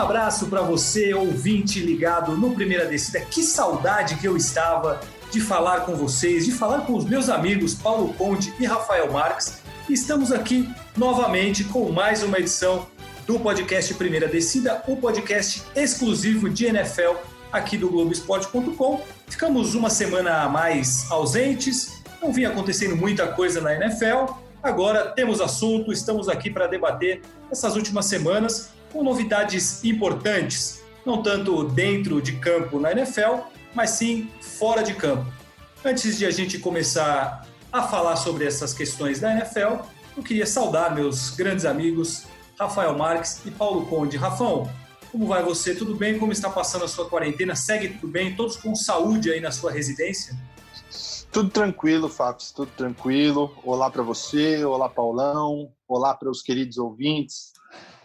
[0.00, 3.20] abraço para você, ouvinte ligado no Primeira Descida.
[3.20, 4.98] Que saudade que eu estava
[5.30, 9.60] de falar com vocês, de falar com os meus amigos Paulo Conde e Rafael Marques.
[9.90, 12.86] Estamos aqui novamente com mais uma edição
[13.26, 17.16] do podcast Primeira Descida, o podcast exclusivo de NFL
[17.52, 19.02] aqui do Globoesporte.com.
[19.28, 24.32] Ficamos uma semana a mais ausentes, não vinha acontecendo muita coisa na NFL.
[24.62, 27.20] Agora temos assunto, estamos aqui para debater
[27.50, 33.42] essas últimas semanas com novidades importantes, não tanto dentro de campo na NFL,
[33.74, 35.30] mas sim fora de campo.
[35.84, 39.82] Antes de a gente começar a falar sobre essas questões da NFL,
[40.16, 42.24] eu queria saudar meus grandes amigos
[42.58, 44.16] Rafael Marques e Paulo Conde.
[44.16, 44.70] Rafão,
[45.10, 45.74] como vai você?
[45.74, 46.18] Tudo bem?
[46.18, 47.56] Como está passando a sua quarentena?
[47.56, 48.36] Segue tudo bem?
[48.36, 50.36] Todos com saúde aí na sua residência?
[51.32, 53.56] Tudo tranquilo, Fábio, tudo tranquilo.
[53.64, 57.52] Olá para você, olá Paulão, olá para os queridos ouvintes.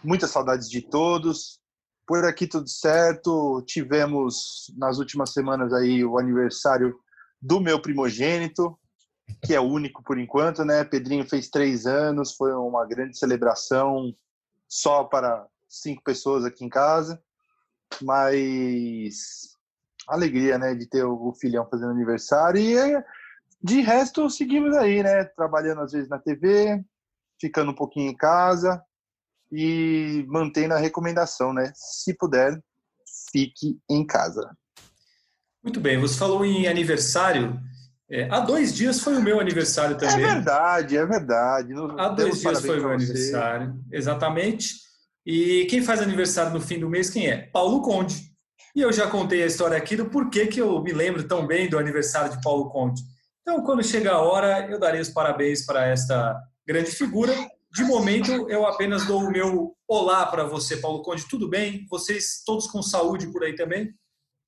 [0.06, 1.58] Muitas saudades de todos.
[2.06, 3.60] Por aqui tudo certo.
[3.66, 6.96] Tivemos nas últimas semanas aí o aniversário
[7.42, 8.78] do meu primogênito,
[9.44, 10.84] que é único por enquanto, né?
[10.84, 14.14] Pedrinho fez três anos, foi uma grande celebração
[14.68, 17.20] só para cinco pessoas aqui em casa,
[18.00, 19.56] mas
[20.06, 23.04] alegria, né, de ter o filhão fazendo aniversário e
[23.60, 26.80] de resto seguimos aí, né, trabalhando às vezes na TV,
[27.40, 28.80] ficando um pouquinho em casa,
[29.50, 31.72] e mantendo a recomendação, né?
[31.74, 32.58] Se puder,
[33.32, 34.56] fique em casa.
[35.62, 37.58] Muito bem, você falou em aniversário.
[38.08, 40.24] É, há dois dias foi o meu aniversário também.
[40.24, 41.72] É verdade, é verdade.
[41.98, 44.74] Há dois dias foi o meu aniversário, exatamente.
[45.24, 47.38] E quem faz aniversário no fim do mês, quem é?
[47.52, 48.14] Paulo Conde.
[48.76, 51.68] E eu já contei a história aqui do porquê que eu me lembro tão bem
[51.68, 53.02] do aniversário de Paulo Conde.
[53.42, 57.32] Então, quando chega a hora, eu darei os parabéns para esta grande figura
[57.76, 61.28] de momento, eu apenas dou o meu olá para você, Paulo Conde.
[61.28, 61.86] Tudo bem?
[61.90, 63.92] Vocês todos com saúde por aí também?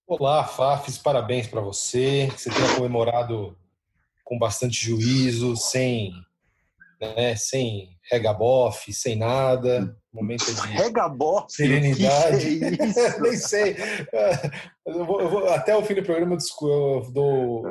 [0.06, 2.32] Olá, Fafis, parabéns para você.
[2.34, 3.54] Você tenha comemorado
[4.24, 6.10] com bastante juízo, sem,
[6.98, 9.94] né, sem regabof, sem nada.
[10.10, 12.64] Momento de regabof, serenidade.
[12.64, 13.76] É Nem sei.
[14.86, 17.66] Eu vou, eu vou, até o fim do programa eu, dou,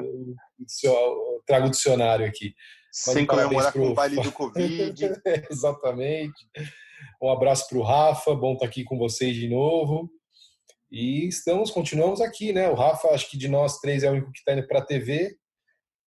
[0.84, 2.54] eu trago o dicionário aqui.
[2.98, 3.84] Sem comemorar pro...
[3.84, 5.22] com o baile do Covid.
[5.52, 6.48] Exatamente.
[7.22, 10.10] Um abraço para o Rafa, bom estar tá aqui com vocês de novo.
[10.92, 12.68] E estamos, continuamos aqui, né?
[12.70, 14.86] O Rafa, acho que de nós três é o único que está indo para a
[14.86, 15.38] TV,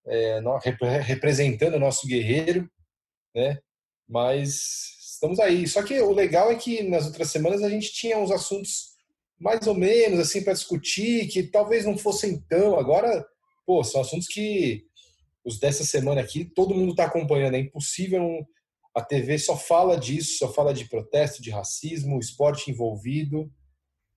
[0.09, 0.41] é,
[1.03, 2.69] representando o nosso guerreiro,
[3.37, 3.59] né?
[4.09, 4.59] Mas
[5.12, 5.69] estamos aí.
[5.69, 8.97] Só que o legal é que nas outras semanas a gente tinha uns assuntos
[9.39, 12.77] mais ou menos assim para discutir, que talvez não fossem tão.
[12.77, 13.25] Agora,
[13.65, 14.90] pô, são assuntos que
[15.45, 17.55] os dessa semana aqui, todo mundo está acompanhando.
[17.55, 18.47] É impossível.
[18.95, 23.50] A TV só fala disso, só fala de protesto, de racismo, esporte envolvido.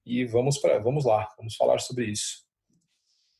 [0.06, 2.44] E vamos, para vamos lá, vamos falar sobre isso.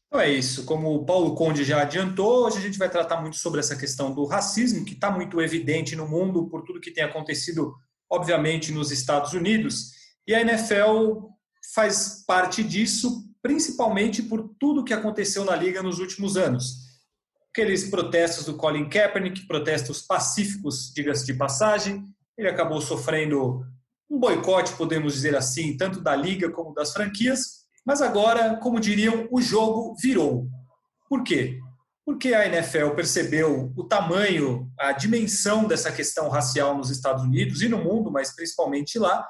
[0.08, 0.64] Então é isso.
[0.66, 4.14] Como o Paulo Conde já adiantou, hoje a gente vai tratar muito sobre essa questão
[4.14, 7.74] do racismo, que está muito evidente no mundo por tudo que tem acontecido,
[8.10, 9.92] obviamente, nos Estados Unidos.
[10.26, 11.30] E a NFL
[11.74, 16.83] faz parte disso, principalmente por tudo que aconteceu na liga nos últimos anos
[17.54, 22.04] aqueles protestos do Colin Kaepernick, protestos pacíficos, diga-se de passagem.
[22.36, 23.64] Ele acabou sofrendo
[24.10, 27.64] um boicote, podemos dizer assim, tanto da liga como das franquias.
[27.86, 30.48] Mas agora, como diriam, o jogo virou.
[31.08, 31.60] Por quê?
[32.04, 37.70] Porque a NFL percebeu o tamanho, a dimensão dessa questão racial nos Estados Unidos e
[37.70, 39.28] no mundo, mas principalmente lá.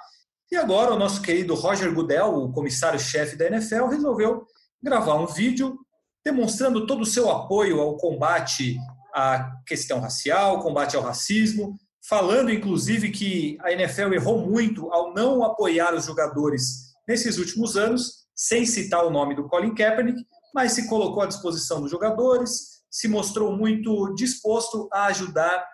[0.49, 4.47] E agora o nosso querido Roger Goodell, o comissário-chefe da NFL, resolveu
[4.81, 5.77] gravar um vídeo
[6.25, 8.77] demonstrando todo o seu apoio ao combate
[9.13, 15.43] à questão racial, combate ao racismo, falando inclusive que a NFL errou muito ao não
[15.43, 20.87] apoiar os jogadores nesses últimos anos, sem citar o nome do Colin Kaepernick, mas se
[20.87, 25.65] colocou à disposição dos jogadores, se mostrou muito disposto a ajudar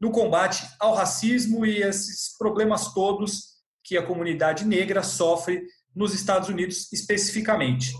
[0.00, 3.52] no combate ao racismo e esses problemas todos
[3.84, 7.92] que a comunidade negra sofre nos Estados Unidos especificamente.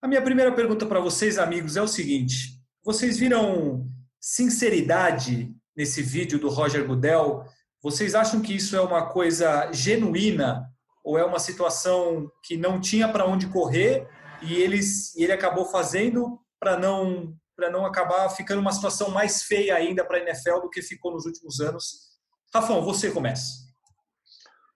[0.00, 3.84] A minha primeira pergunta para vocês, amigos, é o seguinte: vocês viram
[4.20, 7.44] sinceridade nesse vídeo do Roger Goodell?
[7.82, 10.64] Vocês acham que isso é uma coisa genuína
[11.04, 14.08] ou é uma situação que não tinha para onde correr
[14.42, 19.42] e, eles, e ele acabou fazendo para não para não acabar ficando uma situação mais
[19.42, 22.08] feia ainda para a NFL do que ficou nos últimos anos?
[22.54, 23.66] Rafão, você começa.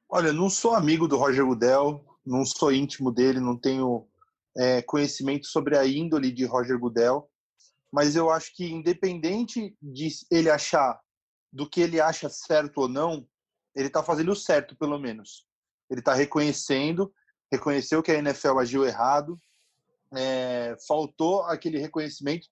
[0.08, 4.08] Olha, não sou amigo do Roger Goodell, não sou íntimo dele, não tenho
[4.56, 7.28] é, conhecimento sobre a índole de Roger Goodell,
[7.92, 11.00] mas eu acho que independente de ele achar
[11.52, 13.26] do que ele acha certo ou não,
[13.74, 15.46] ele está fazendo o certo, pelo menos.
[15.90, 17.12] ele está reconhecendo,
[17.50, 19.38] reconheceu que a NFL agiu errado,
[20.14, 22.48] é, faltou aquele reconhecimento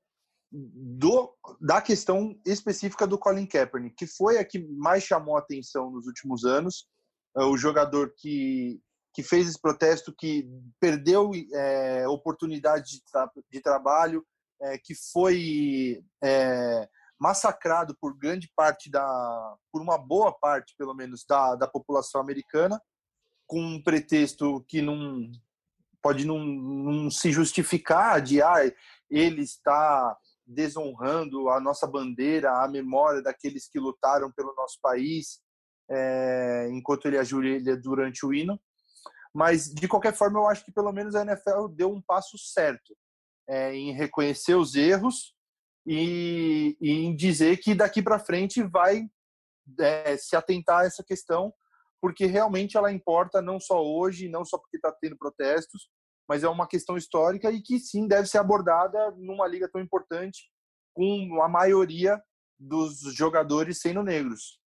[0.53, 5.91] do, da questão específica do Colin Kaepernick, que foi a que mais chamou a atenção
[5.91, 6.87] nos últimos anos,
[7.37, 8.81] é o jogador que,
[9.13, 10.49] que fez esse protesto, que
[10.79, 14.25] perdeu é, oportunidade de, tra de trabalho,
[14.63, 21.25] é, que foi é, massacrado por grande parte da, por uma boa parte, pelo menos,
[21.29, 22.81] da, da população americana,
[23.47, 25.31] com um pretexto que não
[26.03, 28.57] pode não, não se justificar de ah,
[29.11, 30.17] ele está
[30.47, 35.41] desonrando a nossa bandeira, a memória daqueles que lutaram pelo nosso país,
[35.91, 38.59] é, enquanto ele ajoelha durante o hino.
[39.35, 42.97] Mas, de qualquer forma, eu acho que pelo menos a NFL deu um passo certo
[43.49, 45.35] é, em reconhecer os erros
[45.87, 49.09] e, e em dizer que daqui para frente vai
[49.79, 51.53] é, se atentar a essa questão,
[52.01, 55.89] porque realmente ela importa não só hoje, não só porque está tendo protestos,
[56.29, 60.49] mas é uma questão histórica e que sim deve ser abordada numa liga tão importante,
[60.95, 62.23] com a maioria
[62.59, 64.60] dos jogadores sendo negros.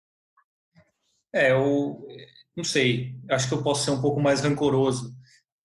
[1.34, 2.06] É, eu
[2.56, 5.14] não sei, acho que eu posso ser um pouco mais rancoroso.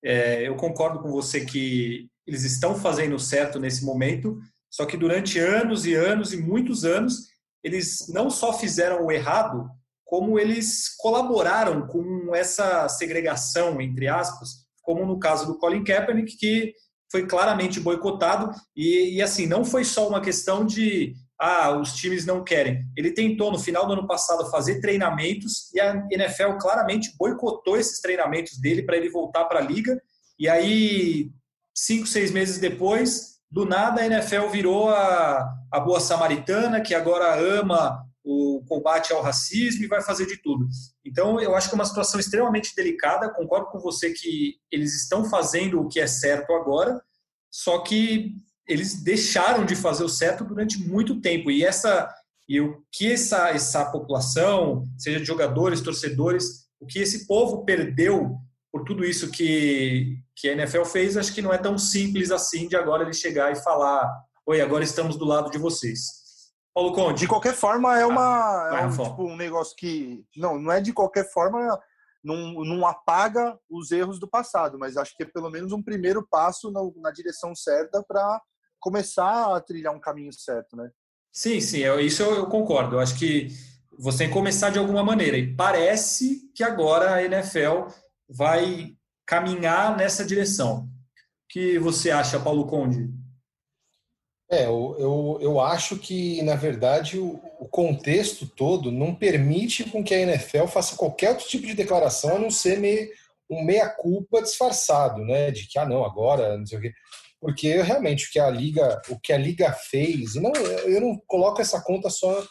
[0.03, 5.39] É, eu concordo com você que eles estão fazendo certo nesse momento, só que durante
[5.39, 7.27] anos e anos e muitos anos,
[7.63, 9.69] eles não só fizeram o errado,
[10.05, 16.73] como eles colaboraram com essa segregação, entre aspas, como no caso do Colin Kaepernick, que
[17.11, 18.51] foi claramente boicotado.
[18.75, 22.85] E, e, assim, não foi só uma questão de ah, os times não querem.
[22.95, 28.01] Ele tentou, no final do ano passado, fazer treinamentos e a NFL claramente boicotou esses
[28.01, 30.01] treinamentos dele para ele voltar para a liga.
[30.39, 31.31] E aí,
[31.75, 37.39] cinco, seis meses depois, do nada a NFL virou a, a boa samaritana, que agora
[37.39, 40.67] ama o combate ao racismo e vai fazer de tudo.
[41.05, 43.33] Então, eu acho que é uma situação extremamente delicada.
[43.33, 47.01] Concordo com você que eles estão fazendo o que é certo agora,
[47.49, 48.35] só que
[48.67, 51.49] eles deixaram de fazer o certo durante muito tempo.
[51.49, 52.13] E essa
[52.49, 58.37] e o que essa essa população, seja de jogadores, torcedores, o que esse povo perdeu
[58.71, 62.67] por tudo isso que que a NFL fez, acho que não é tão simples assim
[62.67, 64.07] de agora ele chegar e falar:
[64.45, 66.27] "Oi, agora estamos do lado de vocês".
[66.77, 67.21] Paulo Conde.
[67.21, 70.23] De qualquer forma, é, uma, ah, é um, tipo, um negócio que.
[70.35, 71.79] Não, não é de qualquer forma,
[72.23, 76.23] não, não apaga os erros do passado, mas acho que é pelo menos um primeiro
[76.29, 78.39] passo na, na direção certa para
[78.87, 80.89] começar a trilhar um caminho certo, né?
[81.29, 82.95] Sim, sim, eu, isso eu, eu concordo.
[82.95, 83.49] Eu acho que
[83.99, 85.37] você tem que começar de alguma maneira.
[85.37, 87.89] E parece que agora a NFL
[88.29, 88.95] vai
[89.25, 90.85] caminhar nessa direção.
[90.85, 90.87] O
[91.49, 93.09] que você acha, Paulo Conde?
[94.49, 100.01] É, eu, eu, eu acho que, na verdade, o, o, contexto todo não permite com
[100.01, 103.09] que a NFL faça qualquer outro tipo de declaração a não ser meio,
[103.49, 105.51] um meia-culpa disfarçado, né?
[105.51, 106.93] De que, ah, não, agora, não sei o quê.
[107.39, 111.61] Porque realmente o que a Liga, o que a Liga fez, não, eu não coloco
[111.61, 112.43] essa conta só,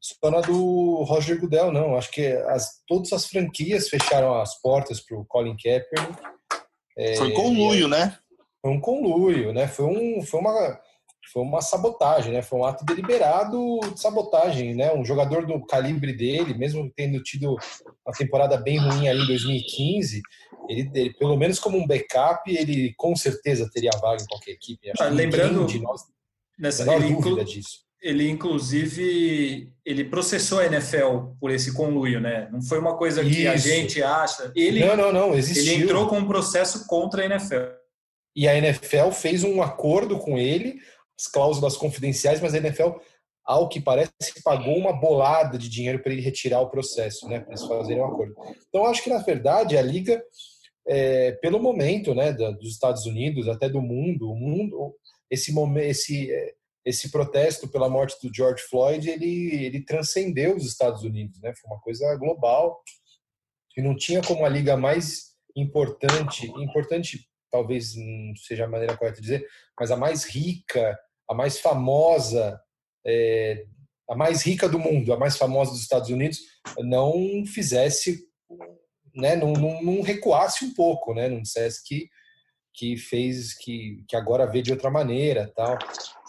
[0.00, 1.96] só na do Roger Goodell, não.
[1.96, 6.22] Acho que as, todas as franquias fecharam as portas para o Colin Kaepernick.
[7.16, 8.18] Foi é, conluio, né?
[8.60, 9.68] Foi um conluio, né?
[9.68, 10.80] Foi, um, foi uma
[11.30, 12.42] foi uma sabotagem, né?
[12.42, 14.92] Foi um ato deliberado de sabotagem, né?
[14.92, 17.56] Um jogador do calibre dele, mesmo tendo tido
[18.04, 20.22] uma temporada bem ruim ali em 2015,
[20.68, 24.90] ele, ele pelo menos como um backup, ele com certeza teria vaga em qualquer equipe.
[24.98, 26.02] Ah, lembrando de nós,
[26.58, 27.82] nessa ele dúvida inclu, disso.
[28.00, 32.48] Ele inclusive ele processou a NFL por esse conluio, né?
[32.50, 33.48] Não foi uma coisa que Isso.
[33.48, 34.52] a gente acha.
[34.56, 35.72] Ele não, não, não, existiu.
[35.72, 37.80] Ele entrou com um processo contra a NFL.
[38.34, 40.80] E a NFL fez um acordo com ele
[41.26, 42.90] cláusulas confidenciais, mas a NFL,
[43.44, 44.12] ao que parece,
[44.44, 48.06] pagou uma bolada de dinheiro para ele retirar o processo, né, para eles fazerem um
[48.06, 48.34] acordo.
[48.68, 50.22] Então, acho que, na verdade, a Liga,
[50.86, 54.94] é, pelo momento né, dos Estados Unidos, até do mundo, o mundo
[55.30, 61.02] esse, esse, é, esse protesto pela morte do George Floyd, ele, ele transcendeu os Estados
[61.02, 62.82] Unidos, né, foi uma coisa global,
[63.76, 69.16] e não tinha como a liga mais importante, importante talvez não seja a maneira correta
[69.16, 69.46] de dizer,
[69.78, 70.98] mas a mais rica,
[71.28, 72.60] a mais famosa,
[73.06, 73.64] é,
[74.08, 76.38] a mais rica do mundo, a mais famosa dos Estados Unidos,
[76.78, 78.24] não fizesse,
[79.14, 82.08] né, não, não, não recuasse um pouco, né, não dissesse que
[82.74, 85.78] que fez que, que agora vê de outra maneira tal.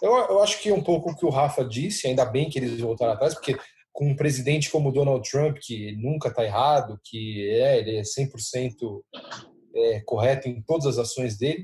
[0.01, 2.79] Eu, eu acho que um pouco o que o Rafa disse, ainda bem que eles
[2.79, 3.57] voltaram atrás, porque
[3.91, 8.73] com um presidente como Donald Trump, que nunca está errado, que é, ele é 100%
[9.75, 11.63] é, correto em todas as ações dele,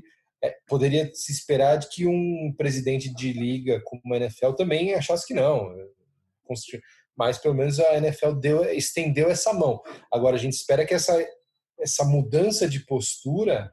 [0.66, 5.34] poderia se esperar de que um presidente de liga como a NFL também achasse que
[5.34, 5.74] não.
[7.16, 9.80] Mas pelo menos a NFL deu, estendeu essa mão.
[10.12, 11.22] Agora a gente espera que essa
[11.78, 13.72] essa mudança de postura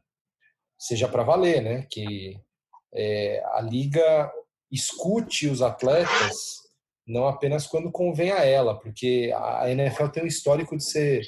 [0.78, 1.88] seja para valer, né?
[1.92, 2.40] Que
[2.94, 4.32] é, a liga
[4.72, 6.68] escute os atletas
[7.06, 11.24] não apenas quando convém a ela, porque a NFL tem um histórico de ser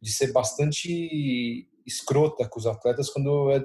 [0.00, 3.58] de ser bastante escrota com os atletas quando é,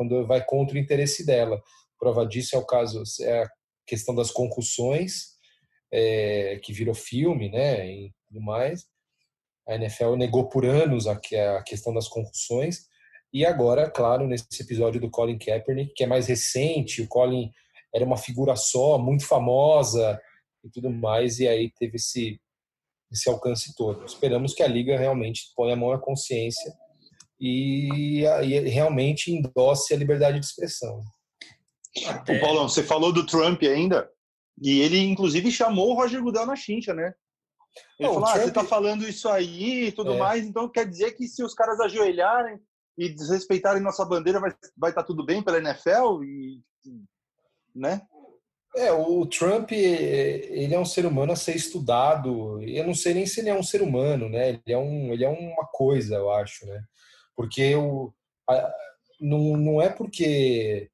[0.00, 1.62] quando vai contra o interesse dela.
[1.98, 3.50] Prova disso é o caso é a
[3.86, 5.34] questão das concussões
[5.92, 8.86] é, que virou filme, né, e tudo mais.
[9.68, 11.12] A NFL negou por anos a,
[11.58, 12.86] a questão das concussões
[13.30, 17.52] e agora, claro, nesse episódio do Colin Kaepernick, que é mais recente, o Colin
[17.94, 20.18] era uma figura só, muito famosa
[20.64, 22.40] e tudo mais, e aí teve esse,
[23.12, 24.06] esse alcance todo.
[24.06, 26.72] Esperamos que a Liga realmente ponha a mão na consciência
[27.40, 31.02] e, e realmente endosse a liberdade de expressão.
[32.06, 32.36] Até...
[32.36, 34.08] O Paulão, você falou do Trump ainda,
[34.60, 37.14] e ele inclusive chamou o Roger Goodell na chincha, né?
[37.98, 38.44] Ele Não, falou, ah, Trump...
[38.44, 40.18] você tá falando isso aí e tudo é.
[40.18, 42.58] mais, então quer dizer que se os caras ajoelharem
[42.98, 46.60] e desrespeitarem nossa bandeira vai vai estar tá tudo bem pela NFL e
[47.74, 48.02] né?
[48.76, 52.62] É, o Trump, ele é um ser humano a ser estudado.
[52.62, 54.50] Eu não sei nem se ele é um ser humano, né?
[54.50, 56.84] Ele é, um, ele é uma coisa, eu acho, né?
[57.40, 58.12] Porque o,
[58.46, 58.70] a,
[59.18, 60.90] não, não é porque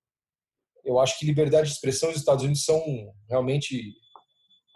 [0.84, 2.80] eu acho que liberdade de expressão os Estados Unidos são
[3.28, 3.96] realmente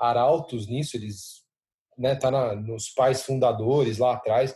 [0.00, 1.44] arautos nisso, eles
[1.96, 4.52] né, tá na, nos pais fundadores lá atrás.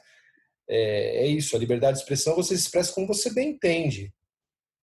[0.69, 4.13] É, é, isso, a liberdade de expressão você se expressa como você bem entende.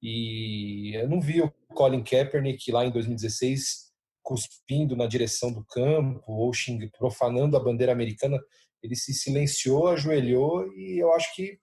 [0.02, 3.92] E eu não vi o Colin Kaepernick lá em 2016
[4.24, 8.40] cuspindo na direção do campo ou xing, profanando a bandeira americana.
[8.82, 11.60] Ele se silenciou, ajoelhou e eu acho que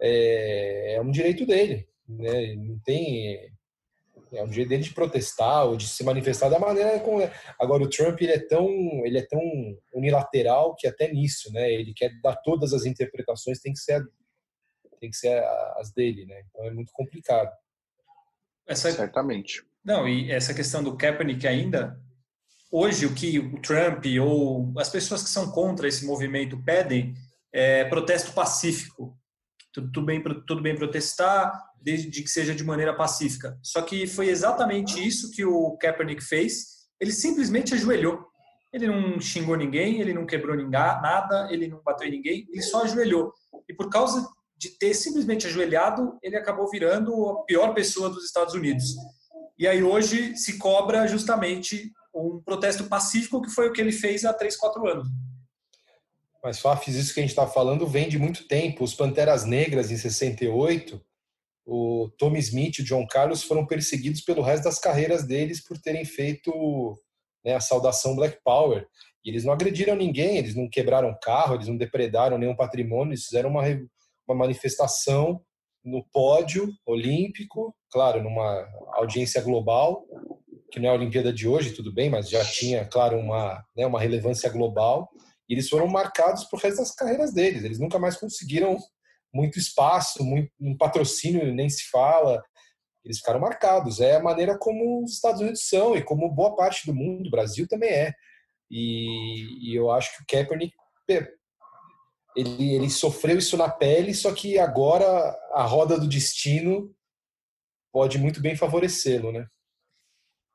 [0.00, 1.88] é, é um direito dele.
[2.08, 2.54] Né?
[2.56, 3.52] Não tem
[4.30, 7.32] é um direito dele de protestar ou de se manifestar da maneira como é.
[7.58, 8.68] agora o Trump ele é tão
[9.06, 9.40] ele é tão
[9.94, 14.04] unilateral que até nisso né ele quer dar todas as interpretações tem que ser
[14.98, 15.42] tem que ser
[15.76, 16.42] as dele, né?
[16.48, 17.50] Então é muito complicado.
[18.66, 18.92] Essa...
[18.92, 19.62] Certamente.
[19.84, 21.98] Não, e essa questão do Kaepernick ainda,
[22.70, 27.14] hoje o que o Trump ou as pessoas que são contra esse movimento pedem
[27.52, 29.16] é protesto pacífico.
[29.72, 33.58] Tudo, bem, tudo bem protestar, desde que seja de maneira pacífica.
[33.62, 36.88] Só que foi exatamente isso que o Kaepernick fez.
[37.00, 38.26] Ele simplesmente ajoelhou.
[38.72, 42.62] Ele não xingou ninguém, ele não quebrou ninguém, nada, ele não bateu em ninguém, ele
[42.62, 43.32] só ajoelhou.
[43.66, 48.54] E por causa de ter simplesmente ajoelhado, ele acabou virando a pior pessoa dos Estados
[48.54, 48.94] Unidos.
[49.58, 54.24] E aí hoje se cobra justamente um protesto pacífico, que foi o que ele fez
[54.24, 55.08] há 3, 4 anos.
[56.42, 58.84] Mas, Fafis, isso que a gente está falando vem de muito tempo.
[58.84, 61.00] Os Panteras Negras, em 68,
[61.66, 65.78] o Tommy Smith e o John Carlos foram perseguidos pelo resto das carreiras deles por
[65.78, 66.98] terem feito
[67.44, 68.86] né, a saudação Black Power.
[69.24, 73.24] E eles não agrediram ninguém, eles não quebraram carro, eles não depredaram nenhum patrimônio, eles
[73.24, 73.62] fizeram uma,
[74.26, 75.42] uma manifestação
[75.84, 80.06] no pódio olímpico, claro, numa audiência global,
[80.70, 83.86] que não é a Olimpíada de hoje, tudo bem, mas já tinha, claro, uma, né,
[83.86, 85.08] uma relevância global.
[85.48, 87.64] E eles foram marcados para o resto das carreiras deles.
[87.64, 88.76] Eles nunca mais conseguiram
[89.32, 92.42] muito espaço, muito, um patrocínio nem se fala.
[93.04, 94.00] Eles ficaram marcados.
[94.00, 97.30] É a maneira como os Estados Unidos são e como boa parte do mundo, o
[97.30, 98.12] Brasil também é.
[98.70, 100.74] E, e eu acho que o Kaepernick
[102.36, 105.06] ele, ele sofreu isso na pele, só que agora
[105.52, 106.94] a roda do destino
[107.92, 109.46] pode muito bem favorecê-lo, né?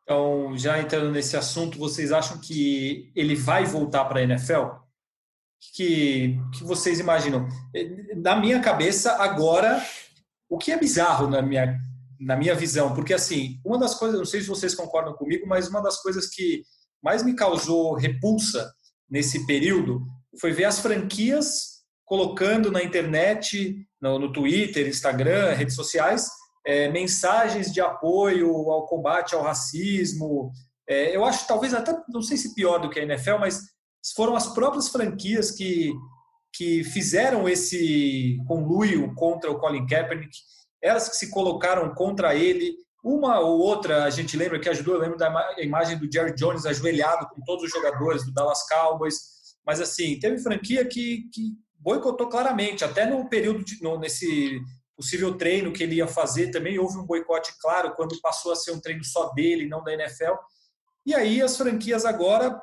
[0.04, 4.83] Então, já entrando nesse assunto, vocês acham que ele vai voltar para a NFL?
[5.72, 7.48] Que, que vocês imaginam?
[8.18, 9.84] Na minha cabeça, agora,
[10.50, 11.80] o que é bizarro na minha,
[12.20, 15.68] na minha visão, porque assim, uma das coisas, não sei se vocês concordam comigo, mas
[15.68, 16.64] uma das coisas que
[17.04, 18.72] mais me causou repulsa
[19.10, 20.06] nesse período
[20.40, 21.74] foi ver as franquias
[22.06, 26.30] colocando na internet, no, no Twitter, Instagram, redes sociais,
[26.66, 30.52] é, mensagens de apoio ao combate ao racismo.
[30.88, 33.62] É, eu acho talvez até, não sei se pior do que a NFL, mas
[34.12, 35.94] foram as próprias franquias que,
[36.54, 40.38] que fizeram esse conluio contra o Colin Kaepernick,
[40.82, 42.76] elas que se colocaram contra ele.
[43.04, 46.66] Uma ou outra, a gente lembra que ajudou, eu lembro da imagem do Jerry Jones
[46.66, 49.16] ajoelhado com todos os jogadores do Dallas Cowboys,
[49.66, 54.62] mas assim, teve franquia que, que boicotou claramente, até no período, de, no, nesse
[54.96, 58.72] possível treino que ele ia fazer, também houve um boicote claro, quando passou a ser
[58.72, 60.34] um treino só dele, não da NFL.
[61.06, 62.62] E aí as franquias agora,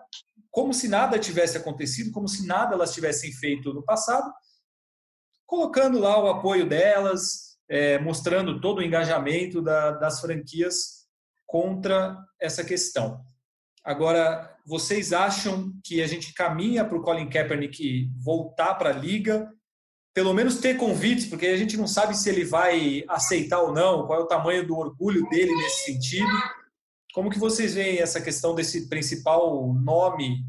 [0.51, 4.31] como se nada tivesse acontecido, como se nada elas tivessem feito no passado,
[5.47, 11.07] colocando lá o apoio delas, é, mostrando todo o engajamento da, das franquias
[11.47, 13.25] contra essa questão.
[13.85, 19.51] Agora, vocês acham que a gente caminha para o Colin Kaepernick voltar para a liga?
[20.13, 24.07] pelo menos ter convites, porque a gente não sabe se ele vai aceitar ou não,
[24.07, 26.29] qual é o tamanho do orgulho dele nesse sentido.
[27.13, 30.45] Como que vocês veem essa questão desse principal nome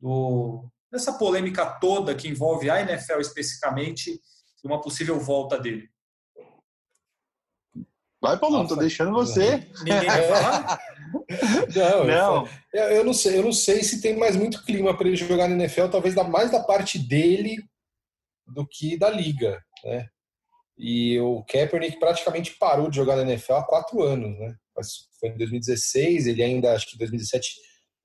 [0.00, 4.20] do, dessa polêmica toda que envolve a NFL especificamente,
[4.64, 5.88] uma possível volta dele?
[8.20, 9.68] Vai, Paulo, não tô deixando você.
[9.84, 10.80] Ninguém vai falar?
[11.74, 12.48] Não, não.
[12.72, 15.48] Eu, eu, não sei, eu não sei se tem mais muito clima para ele jogar
[15.48, 17.56] na NFL, talvez mais da parte dele
[18.46, 20.08] do que da liga, né?
[20.76, 24.54] E o Kaepernick praticamente parou de jogar na NFL há quatro anos, né?
[25.18, 27.54] Foi em 2016, ele ainda, acho que 2017,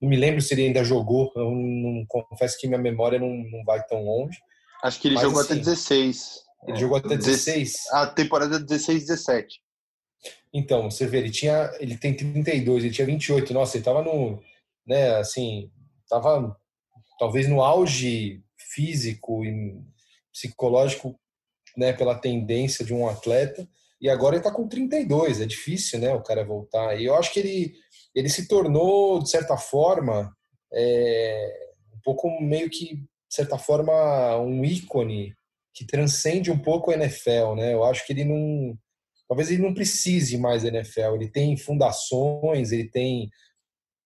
[0.01, 3.63] não me lembro se ele ainda jogou, eu não, confesso que minha memória não, não
[3.63, 4.38] vai tão longe.
[4.84, 6.40] Acho que ele Mas, jogou assim, até 16.
[6.68, 6.80] Ele é.
[6.80, 7.75] jogou até 16?
[7.92, 9.62] A temporada 16, 17.
[10.54, 13.54] Então, você vê, ele tinha, ele tem 32, ele tinha 28.
[13.54, 14.42] Nossa, ele tava no,
[14.86, 15.72] né, assim,
[16.10, 16.56] tava
[17.18, 19.80] talvez no auge físico e
[20.32, 21.20] psicológico,
[21.78, 23.68] né, pela tendência de um atleta.
[24.01, 27.00] E agora ele tá com 32, é difícil, né, o cara voltar.
[27.00, 27.74] E eu acho que ele
[28.13, 30.36] ele se tornou de certa forma
[30.74, 35.34] é, um pouco meio que de certa forma um ícone
[35.74, 37.74] que transcende um pouco a NFL, né?
[37.74, 38.77] Eu acho que ele não
[39.29, 41.15] talvez ele não precise mais da NFL.
[41.15, 43.29] Ele tem fundações, ele tem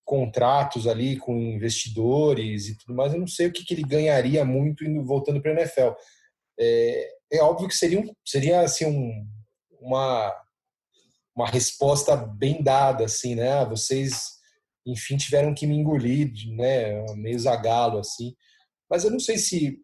[0.04, 3.12] contratos ali com investidores e tudo mais.
[3.12, 5.90] Eu não sei o que, que ele ganharia muito voltando para a NFL.
[6.58, 9.26] É, é, óbvio que seria, um, seria assim, um,
[9.86, 10.34] uma,
[11.34, 13.52] uma resposta bem dada, assim, né?
[13.52, 14.32] Ah, vocês,
[14.84, 17.04] enfim, tiveram que me engolir, né?
[17.14, 18.34] Meio zagalo, assim.
[18.90, 19.78] Mas eu não sei se,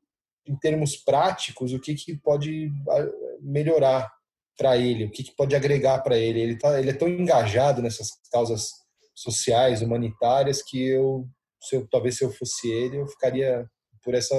[0.47, 3.09] em termos práticos, o que, que pode ah,
[3.41, 4.11] melhorar
[4.59, 6.41] para ele, o que, que pode agregar para ele.
[6.41, 8.71] Ele, tá, ele é tão engajado nessas causas
[9.15, 11.29] sociais, humanitárias, que eu,
[11.61, 13.67] se eu talvez se eu fosse ele, eu ficaria
[14.03, 14.35] por essa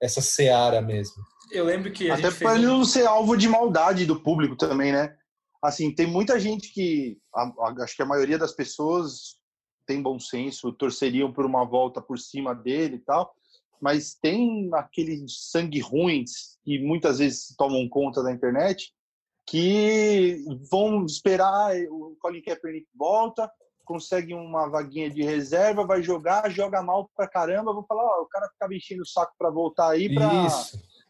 [0.00, 1.14] essa seara mesmo.
[1.50, 5.16] Eu lembro que até para ele não ser alvo de maldade do público também, né?
[5.62, 9.38] Assim, tem muita gente que a, a, acho que a maioria das pessoas
[9.86, 13.34] tem bom senso, torceriam por uma volta por cima dele e tal,
[13.80, 18.92] mas tem aqueles sangue ruins que muitas vezes tomam conta da internet
[19.46, 23.50] que vão esperar o Colin Kaepernick volta,
[23.84, 28.28] consegue uma vaguinha de reserva, vai jogar, joga mal pra caramba, vou falar, ó, o
[28.28, 30.48] cara ficava enchendo o saco para voltar aí para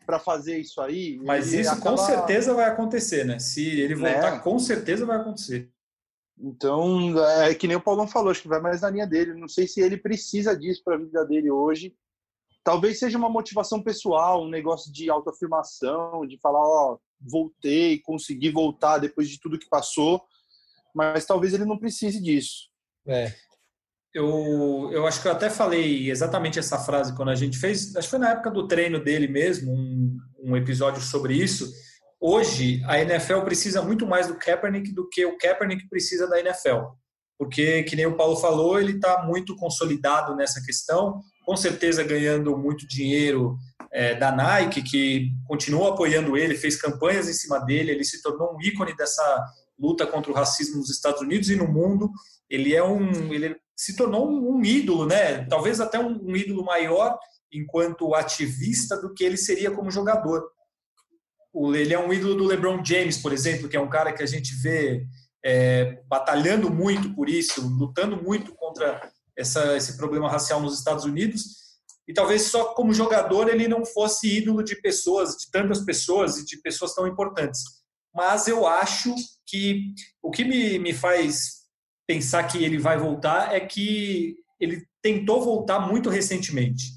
[0.05, 1.19] para fazer isso aí.
[1.23, 1.91] Mas isso acaba...
[1.91, 3.39] com certeza vai acontecer, né?
[3.39, 4.39] Se ele voltar, né?
[4.39, 5.71] com certeza vai acontecer.
[6.39, 9.35] Então, é que nem o Paulão falou, acho que vai mais na linha dele.
[9.35, 11.95] Não sei se ele precisa disso para a vida dele hoje.
[12.63, 18.99] Talvez seja uma motivação pessoal, um negócio de autoafirmação, de falar, ó, voltei, consegui voltar
[18.99, 20.23] depois de tudo que passou,
[20.95, 22.71] mas talvez ele não precise disso.
[23.07, 23.33] É.
[24.15, 28.07] Eu, eu acho que eu até falei exatamente essa frase quando a gente fez, acho
[28.07, 31.69] que foi na época do treino dele mesmo, um, um episódio sobre isso.
[32.21, 36.95] Hoje, a NFL precisa muito mais do Kaepernick do que o Kaepernick precisa da NFL.
[37.37, 42.57] Porque, que nem o Paulo falou, ele está muito consolidado nessa questão, com certeza ganhando
[42.57, 43.59] muito dinheiro
[43.93, 48.55] é, da Nike, que continuou apoiando ele, fez campanhas em cima dele, ele se tornou
[48.55, 49.45] um ícone dessa
[49.79, 52.11] luta contra o racismo nos Estados Unidos e no mundo.
[52.49, 55.45] Ele é um, ele se tornou um, ídolo, né?
[55.47, 57.19] Talvez até um, ídolo maior
[57.53, 60.49] enquanto ativista do que ele seria como jogador.
[61.75, 64.27] Ele é um ídolo do LeBron James, por exemplo, que é um cara que a
[64.27, 65.07] gente vê
[65.45, 71.65] é, batalhando muito por isso, lutando muito contra essa, esse problema racial nos Estados Unidos
[72.07, 76.45] e talvez só como jogador ele não fosse ídolo de pessoas, de tantas pessoas e
[76.45, 77.63] de pessoas tão importantes.
[78.15, 79.15] Mas eu acho
[79.47, 81.64] que o que me, me faz
[82.07, 86.93] pensar que ele vai voltar é que ele tentou voltar muito recentemente.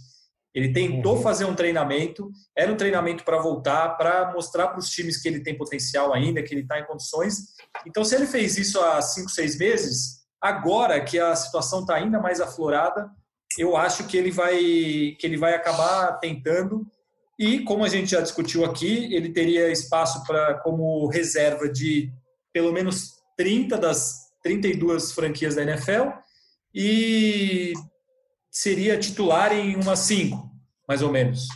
[0.53, 1.21] Ele tentou uhum.
[1.21, 5.41] fazer um treinamento, era um treinamento para voltar, para mostrar para os times que ele
[5.41, 7.53] tem potencial ainda, que ele está em condições.
[7.85, 12.19] Então, se ele fez isso há cinco, seis meses, agora que a situação está ainda
[12.19, 13.07] mais aflorada,
[13.57, 16.85] eu acho que ele vai que ele vai acabar tentando
[17.39, 22.11] e como a gente já discutiu aqui, ele teria espaço para como reserva de
[22.51, 26.09] pelo menos 30 das 32 franquias da NFL
[26.73, 27.73] e
[28.49, 30.49] seria titular em umas 5,
[30.87, 31.49] mais ou menos.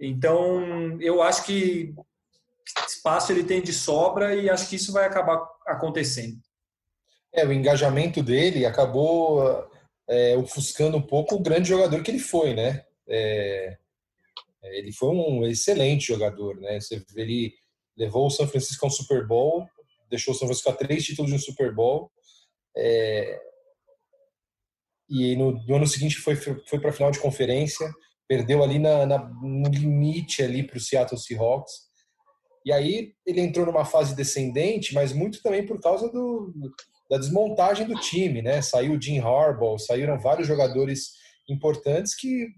[0.00, 1.94] Então, eu acho que
[2.88, 6.36] espaço ele tem de sobra e acho que isso vai acabar acontecendo.
[7.32, 9.40] É, o engajamento dele acabou
[10.08, 12.84] é, ofuscando um pouco o grande jogador que ele foi, né?
[13.08, 13.78] É,
[14.62, 16.80] é ele foi um excelente jogador, né?
[16.80, 17.54] Você ele
[17.96, 19.68] levou o São Francisco ao Super Bowl,
[20.10, 22.10] deixou o São Francisco a três títulos de um Super Bowl.
[22.76, 23.40] É,
[25.08, 27.88] e no, no, ano seguinte foi, foi para a final de conferência,
[28.26, 31.72] perdeu ali na, na no limite ali para o Seattle Seahawks.
[32.64, 36.52] E aí ele entrou numa fase descendente, mas muito também por causa do,
[37.10, 38.62] da desmontagem do time, né?
[38.62, 41.12] Saiu o Jim Harbaugh, saíram vários jogadores
[41.48, 42.48] importantes que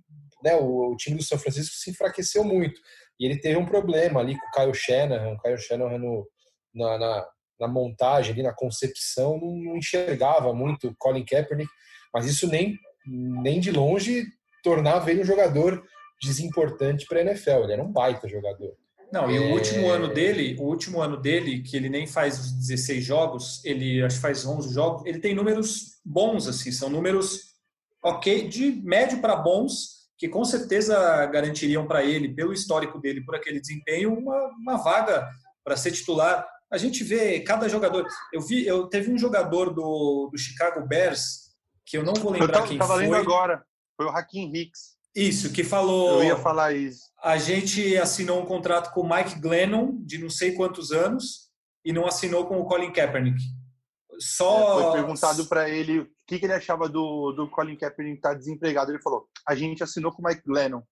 [0.44, 2.80] né, o, o, time do São Francisco se enfraqueceu muito.
[3.18, 6.28] E ele teve um problema ali com o Kyle Shanahan, o Kyle Shanahan no,
[6.72, 11.70] na, na, na, montagem, ali na concepção, não, não enxergava muito o Colin Kaepernick,
[12.12, 14.24] mas isso nem, nem de longe
[14.62, 15.82] tornava ele um jogador
[16.22, 17.64] desimportante para a NFL.
[17.64, 18.74] Ele era um baita jogador.
[19.12, 19.90] Não, e o último é.
[19.90, 24.16] ano dele, o último ano dele, que ele nem faz os 16 jogos, ele acho
[24.16, 27.54] que faz 11 jogos, ele tem números bons, assim, são números
[28.02, 33.34] ok, de médio para bons, que com certeza garantiriam para ele, pelo histórico dele, por
[33.34, 35.28] aquele desempenho, uma, uma vaga
[35.64, 36.46] para ser titular.
[36.70, 38.06] A gente vê cada jogador.
[38.32, 41.46] Eu vi, eu teve um jogador do, do Chicago Bears
[41.84, 43.04] que eu não vou lembrar eu tava, quem tava foi.
[43.04, 43.64] Lendo agora.
[43.96, 44.96] Foi o Hakim Hicks.
[45.14, 46.22] Isso, que falou.
[46.22, 47.00] Eu ia falar isso.
[47.22, 51.50] A gente assinou um contrato com o Mike Glennon de não sei quantos anos
[51.84, 53.40] e não assinou com o Colin Kaepernick.
[54.18, 54.80] Só.
[54.80, 58.30] É, foi perguntado para ele o que, que, ele achava do, do Colin Kaepernick estar
[58.30, 58.90] tá desempregado.
[58.90, 60.82] Ele falou: a gente assinou com o Mike Glennon.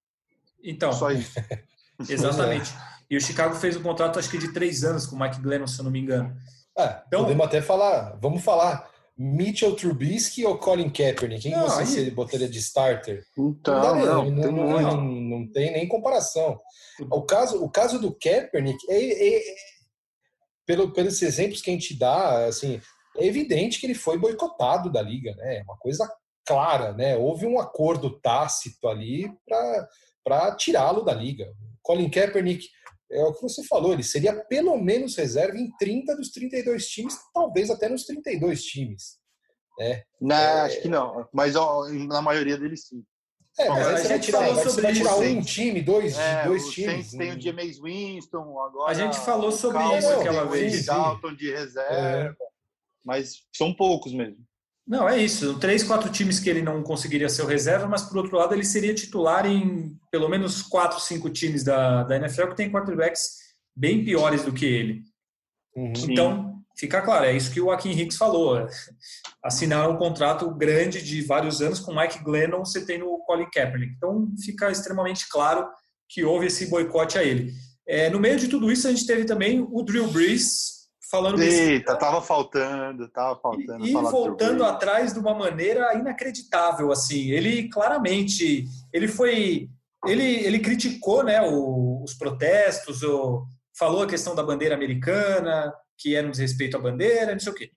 [0.63, 0.93] Então.
[0.93, 1.33] Só isso.
[2.09, 2.73] Exatamente.
[3.11, 5.67] E o Chicago fez um contrato, acho que de três anos com o Mike Glennon,
[5.67, 6.35] se eu não me engano.
[6.77, 11.43] É, então, podemos até falar, vamos falar Mitchell Trubisky ou Colin Kaepernick?
[11.43, 12.11] Quem não, você aí...
[12.11, 13.25] botaria de starter?
[13.39, 16.61] Então, não, não, não, não, não, tem nem comparação.
[17.11, 19.55] O caso, o caso do Kaepernick é, é, é,
[20.67, 22.81] pelo, pelos exemplos que a gente dá, assim,
[23.17, 25.59] é evidente que ele foi boicotado da liga, né?
[25.59, 26.11] É uma coisa
[26.45, 27.17] clara, né?
[27.17, 29.31] Houve um acordo tácito ali
[30.25, 31.53] para tirá-lo da liga.
[31.83, 32.67] Colin Kaepernick
[33.15, 37.17] é o que você falou, ele seria pelo menos reserva em 30 dos 32 times,
[37.33, 39.19] talvez até nos 32 times.
[39.79, 40.03] Né?
[40.21, 40.61] Não, é...
[40.63, 43.05] acho que não, mas ó, na maioria deles sim.
[43.57, 46.71] É, mas aí você vai tirar, vai, você vai tirar um time, dois, é, dois
[46.71, 47.13] times.
[47.13, 48.91] Tem o James Winston, agora.
[48.91, 50.87] A gente falou sobre isso aquela vez.
[50.87, 52.33] Dalton de reserva.
[52.33, 52.35] É.
[53.05, 54.39] Mas são poucos mesmo.
[54.87, 55.59] Não, é isso.
[55.59, 58.65] Três, quatro times que ele não conseguiria ser o reserva, mas por outro lado ele
[58.65, 63.39] seria titular em pelo menos quatro, cinco times da, da NFL que tem quarterbacks
[63.75, 65.03] bem piores do que ele.
[65.75, 65.93] Uhum.
[66.09, 68.69] Então, fica claro, é isso que o Joaquim Hicks falou.
[69.43, 73.95] Assinaram um contrato grande de vários anos com Mike Glennon, você tem no Colin Kaepernick.
[73.97, 75.67] Então, fica extremamente claro
[76.09, 77.53] que houve esse boicote a ele.
[77.87, 80.74] É, no meio de tudo isso, a gente teve também o Drew Brees,
[81.15, 83.87] falando Eita, tava faltando, tava faltando.
[83.87, 87.31] E, e voltando atrás de uma maneira inacreditável, assim.
[87.31, 89.69] Ele claramente, ele foi,
[90.07, 93.47] ele, ele criticou, né, o, os protestos, o,
[93.79, 97.55] falou a questão da bandeira americana, que era um desrespeito à bandeira, não sei o
[97.55, 97.71] quê.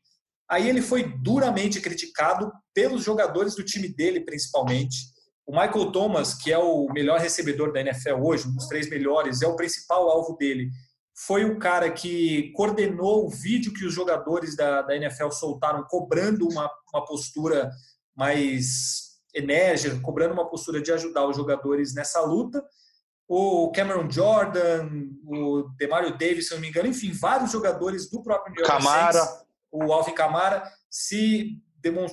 [0.50, 4.97] Aí ele foi duramente criticado pelos jogadores do time dele, principalmente.
[5.45, 9.41] O Michael Thomas, que é o melhor recebedor da NFL hoje, um dos três melhores,
[9.41, 10.69] é o principal alvo dele
[11.17, 16.47] foi o cara que coordenou o vídeo que os jogadores da, da NFL soltaram, cobrando
[16.47, 17.71] uma, uma postura
[18.15, 22.63] mais enérgica, cobrando uma postura de ajudar os jogadores nessa luta.
[23.27, 24.89] O Cameron Jordan,
[25.25, 29.13] o Demario Davis, se não me engano, enfim, vários jogadores do próprio New York Camara.
[29.13, 31.60] Saints, o Alvin Camara, se,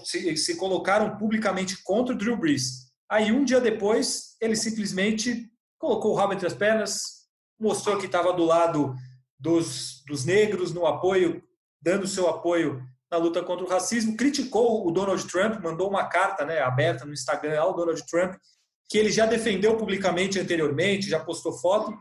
[0.04, 2.90] se, se colocaram publicamente contra o Drew Brees.
[3.08, 7.23] Aí, um dia depois, ele simplesmente colocou o rabo entre as pernas,
[7.58, 8.94] mostrou que estava do lado
[9.38, 11.42] dos, dos negros no apoio,
[11.80, 16.44] dando seu apoio na luta contra o racismo, criticou o Donald Trump, mandou uma carta
[16.44, 18.34] né, aberta no Instagram ao Donald Trump,
[18.88, 21.92] que ele já defendeu publicamente anteriormente, já postou foto.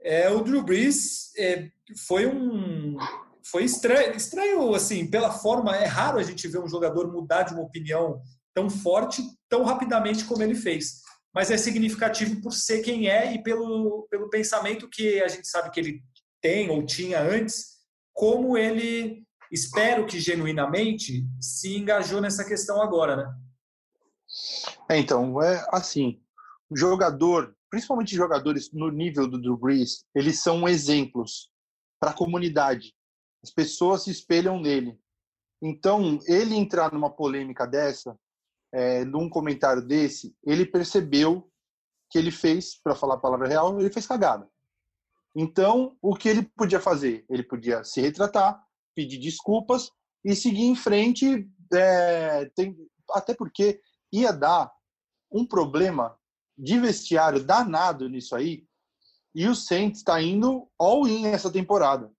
[0.00, 1.68] É, o Drew Brees é,
[2.06, 2.96] foi um
[3.44, 7.54] foi estranho, estranho assim pela forma é raro a gente ver um jogador mudar de
[7.54, 8.20] uma opinião
[8.54, 11.00] tão forte tão rapidamente como ele fez
[11.34, 15.70] mas é significativo por ser quem é e pelo, pelo pensamento que a gente sabe
[15.70, 16.04] que ele
[16.40, 17.78] tem ou tinha antes,
[18.12, 23.34] como ele, espero que genuinamente, se engajou nessa questão agora, né?
[24.88, 26.20] É, então, é assim,
[26.68, 31.50] o jogador, principalmente jogadores no nível do Drew Brees, eles são exemplos
[32.00, 32.94] para a comunidade.
[33.42, 34.98] As pessoas se espelham nele.
[35.62, 38.18] Então, ele entrar numa polêmica dessa,
[38.72, 41.50] é, num comentário desse, ele percebeu
[42.10, 44.48] que ele fez, para falar a palavra real, ele fez cagada.
[45.34, 47.24] Então, o que ele podia fazer?
[47.28, 48.62] Ele podia se retratar,
[48.94, 49.90] pedir desculpas
[50.24, 52.76] e seguir em frente, é, tem,
[53.10, 53.80] até porque
[54.12, 54.70] ia dar
[55.30, 56.16] um problema
[56.56, 58.66] de vestiário danado nisso aí,
[59.34, 62.12] e o Saints está indo all-in essa temporada.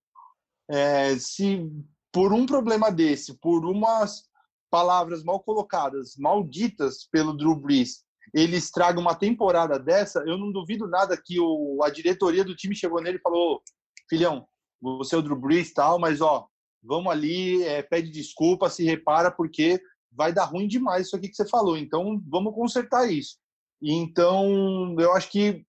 [0.68, 1.70] É, se
[2.12, 4.28] por um problema desse, por umas
[4.74, 8.02] palavras mal colocadas, malditas pelo Drew Brees,
[8.34, 12.74] ele estraga uma temporada dessa, eu não duvido nada que o, a diretoria do time
[12.74, 13.62] chegou nele e falou:
[14.10, 14.44] filhão,
[14.82, 16.48] você é o Drew Brees tal, mas ó,
[16.82, 21.36] vamos ali, é, pede desculpa, se repara, porque vai dar ruim demais isso aqui que
[21.36, 21.76] você falou.
[21.76, 23.36] Então, vamos consertar isso.
[23.80, 25.64] Então, eu acho que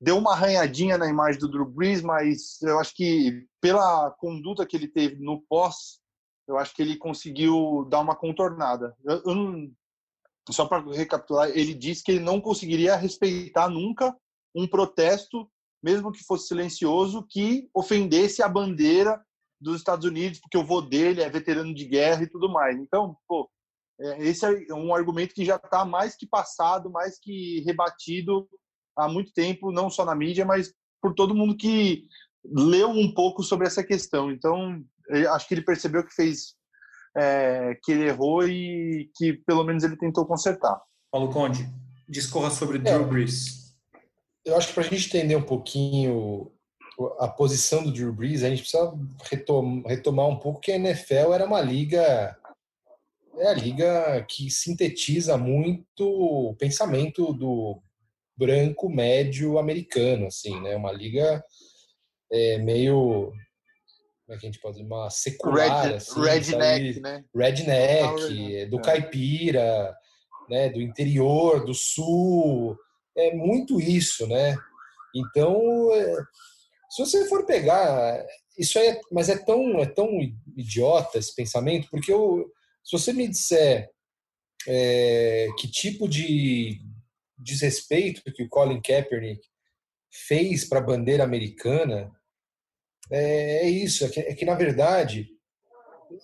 [0.00, 4.76] deu uma arranhadinha na imagem do Drew Brees, mas eu acho que pela conduta que
[4.76, 6.00] ele teve no pós,
[6.48, 8.96] eu acho que ele conseguiu dar uma contornada.
[9.04, 9.70] Eu, eu
[10.50, 14.16] só para recapitular, ele disse que ele não conseguiria respeitar nunca
[14.54, 15.48] um protesto,
[15.82, 19.22] mesmo que fosse silencioso, que ofendesse a bandeira
[19.60, 22.78] dos Estados Unidos, porque o vô dele é veterano de guerra e tudo mais.
[22.78, 23.50] Então, pô,
[24.00, 28.48] é, esse é um argumento que já está mais que passado, mais que rebatido
[28.96, 32.06] há muito tempo, não só na mídia, mas por todo mundo que
[32.44, 34.30] leu um pouco sobre essa questão.
[34.30, 34.82] Então,
[35.30, 36.54] acho que ele percebeu que fez,
[37.16, 40.80] é, que ele errou e que pelo menos ele tentou consertar.
[41.10, 41.68] Paulo Conde,
[42.08, 43.74] discorra sobre é, Drew Brees.
[44.44, 46.52] Eu acho que para a gente entender um pouquinho
[47.20, 48.92] a posição do Drew Brees, a gente precisa
[49.86, 52.36] retomar um pouco que a NFL era uma liga
[53.38, 57.80] é a liga que sintetiza muito o pensamento do
[58.36, 60.74] branco médio americano, assim, né?
[60.74, 61.44] Uma liga
[62.32, 63.32] é, meio
[64.28, 67.00] como é que a gente pode dizer, uma secular, Red, assim, redneck, sabe?
[67.00, 67.24] né?
[67.34, 68.82] Redneck, do é.
[68.82, 69.96] caipira,
[70.50, 70.68] né?
[70.68, 72.76] Do interior, do sul,
[73.16, 74.54] é muito isso, né?
[75.16, 76.14] Então, é,
[76.90, 78.22] se você for pegar,
[78.58, 80.10] isso é, mas é tão, é tão
[80.54, 82.52] idiota esse pensamento, porque eu,
[82.84, 83.88] se você me disser
[84.66, 86.82] é, que tipo de
[87.38, 89.40] desrespeito que o Colin Kaepernick
[90.12, 92.12] fez para a bandeira americana,
[93.10, 95.28] é, é isso, é que, é que, na verdade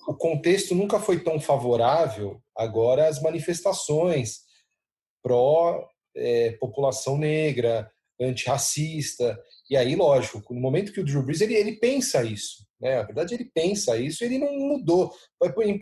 [0.09, 4.41] o contexto nunca foi tão favorável agora às manifestações
[5.23, 11.55] pró é, população negra, antirracista, e aí, lógico, no momento que o Drew Brees, ele,
[11.55, 12.67] ele pensa isso.
[12.81, 12.97] Né?
[12.97, 15.11] Na verdade, ele pensa isso ele não mudou.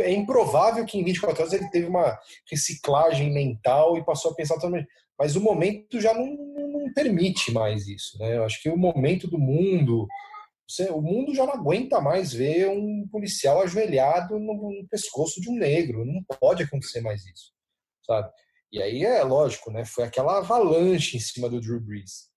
[0.01, 2.17] É improvável que em 24 horas ele teve uma
[2.49, 4.87] reciclagem mental e passou a pensar também.
[5.19, 8.17] Mas o momento já não, não permite mais isso.
[8.19, 8.37] Né?
[8.37, 10.07] Eu acho que o momento do mundo.
[10.91, 16.05] O mundo já não aguenta mais ver um policial ajoelhado no pescoço de um negro.
[16.05, 17.53] Não pode acontecer mais isso.
[18.07, 18.31] Sabe?
[18.73, 19.85] E aí é lógico, né?
[19.85, 22.31] Foi aquela avalanche em cima do Drew Brees.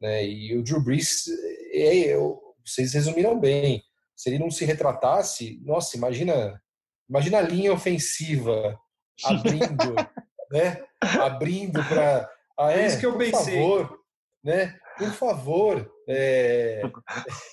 [0.00, 0.26] Né?
[0.26, 1.24] E o Drew Brees,
[1.72, 2.16] é, é,
[2.64, 3.82] vocês resumiram bem.
[4.14, 6.60] Se ele não se retratasse, nossa, imagina,
[7.08, 8.78] imagina a linha ofensiva
[9.24, 9.94] abrindo,
[10.50, 10.84] né?
[11.00, 12.28] Abrindo para.
[12.58, 13.54] Ah, é, é, isso que eu por pensei.
[13.54, 13.98] Favor,
[14.44, 14.78] né?
[14.98, 16.82] Por favor, é...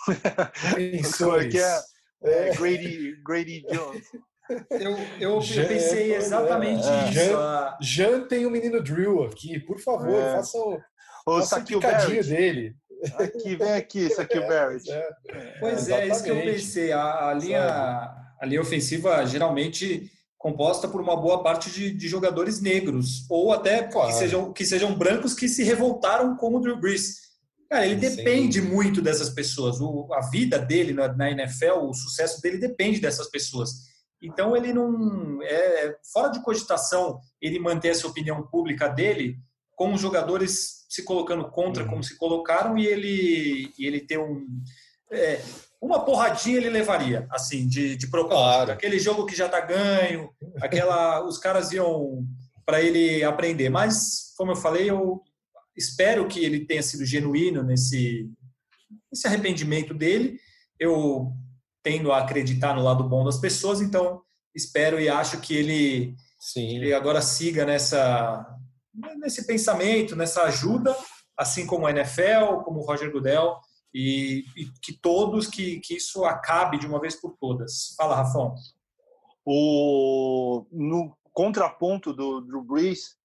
[0.75, 1.79] Pensou que é,
[2.23, 4.05] é, Grady, Grady Jones.
[4.69, 7.13] Eu, eu, eu pensei é, exatamente é, isso.
[7.13, 10.35] Jan, Jan tem o um menino Drill aqui, por favor, é.
[10.35, 10.79] façam
[11.25, 12.29] o Saquil Barrett.
[12.29, 12.75] dele.
[13.17, 14.91] Aqui, vem aqui, Saquil é, Barrett.
[14.91, 15.09] É,
[15.59, 16.91] pois é, isso que eu pensei.
[16.91, 17.61] A, a linha,
[18.39, 23.81] a linha ofensiva geralmente composta por uma boa parte de, de jogadores negros, ou até
[23.81, 24.09] claro.
[24.09, 27.24] que, sejam, que sejam brancos que se revoltaram como o Drew Brees.
[27.69, 28.15] Cara, ele Sim.
[28.15, 29.81] depende muito dessas pessoas.
[29.81, 33.71] O, a vida dele na, na, NFL, o sucesso dele depende dessas pessoas.
[34.21, 39.37] Então ele não é fora de cogitação ele manter essa opinião pública dele
[39.75, 41.89] com os jogadores se colocando contra uhum.
[41.89, 44.47] como se colocaram e ele, e ele ter um.
[45.11, 45.41] É,
[45.81, 48.39] uma porradinha ele levaria, assim, de, de propósito.
[48.39, 48.71] Claro.
[48.71, 52.25] Aquele jogo que já tá ganho, aquela, os caras iam
[52.65, 53.69] para ele aprender.
[53.69, 55.21] Mas, como eu falei, eu
[55.75, 58.29] espero que ele tenha sido genuíno nesse,
[59.11, 60.39] nesse arrependimento dele.
[60.79, 61.31] Eu
[61.83, 64.21] tendo a acreditar no lado bom das pessoas, então
[64.53, 66.77] espero e acho que ele, Sim.
[66.77, 68.45] ele agora siga nessa
[69.17, 70.95] nesse pensamento, nessa ajuda,
[71.37, 73.59] assim como a NFL, como o Roger Goodell,
[73.93, 77.93] e, e que todos, que, que isso acabe de uma vez por todas.
[77.97, 78.55] Fala, Rafão.
[79.45, 83.15] O, no contraponto do Drew Brees,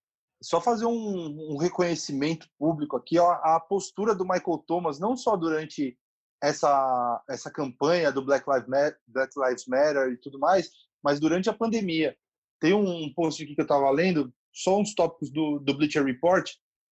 [0.42, 5.36] só fazer um, um reconhecimento público aqui, ó, a postura do Michael Thomas, não só
[5.36, 5.98] durante
[6.42, 10.70] essa, essa campanha do Black Lives, Matter, Black Lives Matter e tudo mais,
[11.02, 12.16] mas durante a pandemia.
[12.58, 16.50] Tem um post aqui que eu estava lendo só uns tópicos do, do Bleacher Report.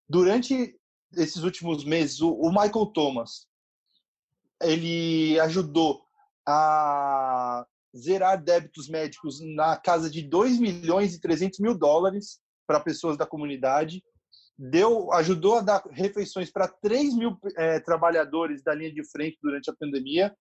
[0.08, 0.78] Durante
[1.14, 3.46] esses últimos meses, o, o Michael Thomas
[4.61, 6.02] ele ajudou
[6.46, 13.16] a zerar débitos médicos na casa de 2 milhões e 300 mil dólares para pessoas
[13.16, 14.04] da comunidade,
[14.59, 19.70] deu, ajudou a dar refeições para 3 mil é, trabalhadores da linha de frente durante
[19.70, 20.37] a pandemia.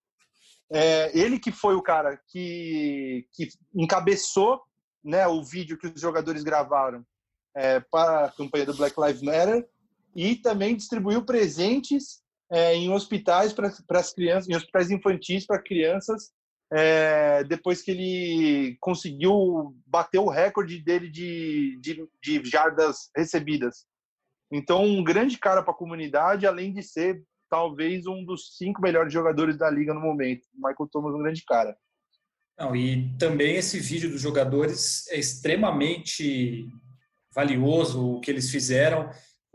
[0.70, 4.62] É, ele que foi o cara que, que encabeçou
[5.02, 7.06] né, o vídeo que os jogadores gravaram
[7.56, 9.66] é, para a campanha do Black Lives Matter
[10.14, 16.32] e também distribuiu presentes é, em hospitais para as crianças, em hospitais infantis para crianças,
[16.72, 23.86] é, depois que ele conseguiu bater o recorde dele de, de, de jardas recebidas.
[24.52, 29.12] Então, um grande cara para a comunidade, além de ser talvez um dos cinco melhores
[29.12, 30.46] jogadores da liga no momento.
[30.54, 31.76] Michael Thomas um grande cara.
[32.58, 36.68] Não, e também esse vídeo dos jogadores é extremamente
[37.34, 39.10] valioso o que eles fizeram.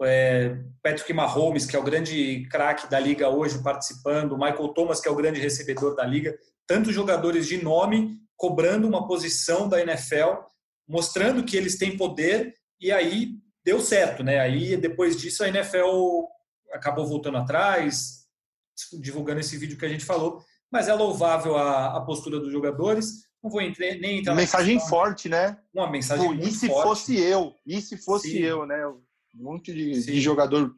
[0.04, 5.08] É, Patrick Mahomes, que é o grande craque da liga hoje participando, Michael Thomas, que
[5.08, 10.40] é o grande recebedor da liga, tantos jogadores de nome cobrando uma posição da NFL,
[10.88, 14.40] mostrando que eles têm poder e aí deu certo, né?
[14.40, 16.26] Aí depois disso a NFL
[16.72, 18.26] acabou voltando atrás,
[19.00, 23.24] divulgando esse vídeo que a gente falou, mas é louvável a, a postura dos jogadores.
[23.42, 24.34] Não vou entrar, nem entrar.
[24.34, 25.58] Mensagem forte, né?
[25.74, 26.54] Uma mensagem Pô, muito forte.
[26.54, 26.82] E se forte.
[26.88, 27.54] fosse eu?
[27.66, 28.38] E se fosse Sim.
[28.38, 28.86] eu, né?
[28.86, 29.02] Um
[29.34, 30.74] monte de, de, jogador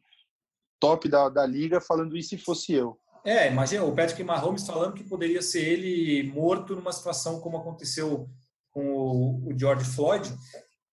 [0.80, 2.98] top da, da liga falando e se fosse eu.
[3.24, 8.28] É, imagina o Patrick Mahomes falando que poderia ser ele morto numa situação como aconteceu
[8.70, 10.30] com o, o George Floyd.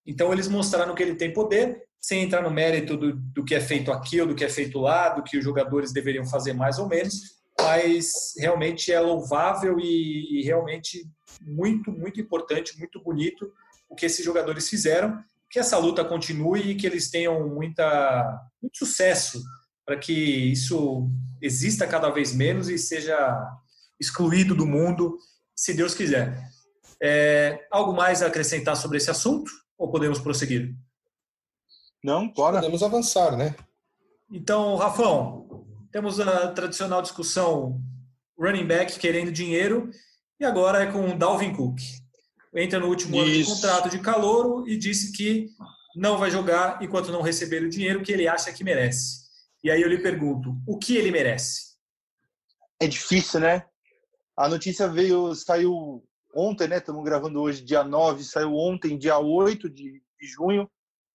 [0.05, 3.59] Então eles mostraram que ele tem poder sem entrar no mérito do, do que é
[3.59, 6.79] feito aqui ou do que é feito lá, do que os jogadores deveriam fazer mais
[6.79, 7.13] ou menos,
[7.59, 11.05] mas realmente é louvável e, e realmente
[11.41, 13.51] muito, muito importante, muito bonito
[13.87, 18.77] o que esses jogadores fizeram, que essa luta continue e que eles tenham muita, muito
[18.77, 19.39] sucesso
[19.85, 21.09] para que isso
[21.41, 23.17] exista cada vez menos e seja
[23.99, 25.17] excluído do mundo,
[25.55, 26.49] se Deus quiser.
[27.01, 30.75] É, algo mais a acrescentar sobre esse assunto ou podemos prosseguir?
[32.03, 32.59] Não, bora.
[32.59, 33.55] Podemos avançar, né?
[34.31, 37.81] Então, Rafão, temos a tradicional discussão
[38.37, 39.89] running back querendo dinheiro
[40.39, 41.79] e agora é com o Dalvin Cook.
[42.55, 43.23] Entra no último Isso.
[43.23, 45.49] ano de contrato de calouro e disse que
[45.95, 49.21] não vai jogar enquanto não receber o dinheiro que ele acha que merece.
[49.63, 51.75] E aí eu lhe pergunto, o que ele merece?
[52.79, 53.65] É difícil, né?
[54.35, 56.77] A notícia veio, saiu ontem, né?
[56.77, 60.69] Estamos gravando hoje, dia 9, saiu ontem, dia 8 de, de junho